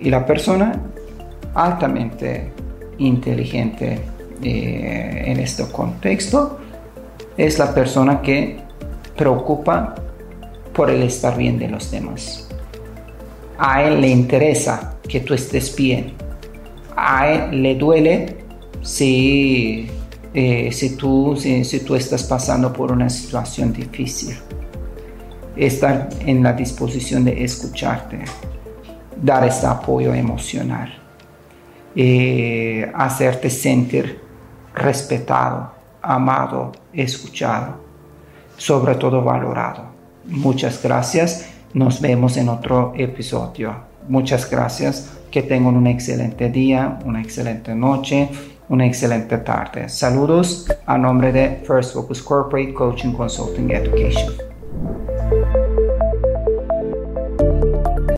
Y 0.00 0.10
la 0.10 0.24
persona 0.24 0.80
altamente 1.54 2.52
inteligente 2.98 4.00
eh, 4.42 5.22
en 5.26 5.40
este 5.40 5.64
contexto 5.66 6.58
es 7.36 7.58
la 7.58 7.74
persona 7.74 8.20
que 8.20 8.58
preocupa 9.16 9.94
por 10.72 10.90
el 10.90 11.02
estar 11.02 11.36
bien 11.36 11.58
de 11.58 11.68
los 11.68 11.90
demás. 11.90 12.48
A 13.58 13.82
él 13.82 14.00
le 14.00 14.08
interesa 14.08 14.94
que 15.08 15.20
tú 15.20 15.34
estés 15.34 15.74
bien. 15.76 16.14
A 16.96 17.28
él 17.28 17.62
le 17.62 17.74
duele 17.74 18.36
si 18.82 19.88
eh, 20.34 20.72
si, 20.72 20.96
tú, 20.96 21.36
si, 21.36 21.80
tú 21.80 21.94
estás 21.94 22.22
pasando 22.24 22.72
por 22.72 22.90
una 22.90 23.10
situación 23.10 23.72
difícil. 23.72 24.36
Estar 25.54 26.08
en 26.20 26.42
la 26.42 26.54
disposición 26.54 27.24
de 27.24 27.44
escucharte, 27.44 28.24
dar 29.20 29.46
este 29.46 29.66
apoyo 29.66 30.14
emocional, 30.14 30.94
eh, 31.94 32.90
hacerte 32.94 33.50
sentir 33.50 34.18
respetado, 34.74 35.72
amado, 36.00 36.72
escuchado, 36.94 37.76
sobre 38.56 38.94
todo 38.94 39.22
valorado. 39.22 39.92
Muchas 40.24 40.82
gracias. 40.82 41.50
Nos 41.74 42.00
vemos 42.00 42.38
en 42.38 42.48
otro 42.48 42.94
episodio. 42.96 43.74
Muchas 44.08 44.50
gracias. 44.50 45.10
Que 45.30 45.42
tengan 45.42 45.76
un 45.76 45.86
excelente 45.86 46.48
día, 46.48 46.98
una 47.04 47.20
excelente 47.20 47.74
noche 47.74 48.28
una 48.68 48.86
excelente 48.86 49.38
tarde. 49.38 49.88
Saludos 49.88 50.66
a 50.86 50.96
nombre 50.96 51.32
de 51.32 51.62
First 51.66 51.94
Focus 51.94 52.22
Corporate 52.22 52.72
Coaching 52.74 53.12
Consulting 53.12 53.70
Education. 53.70 54.32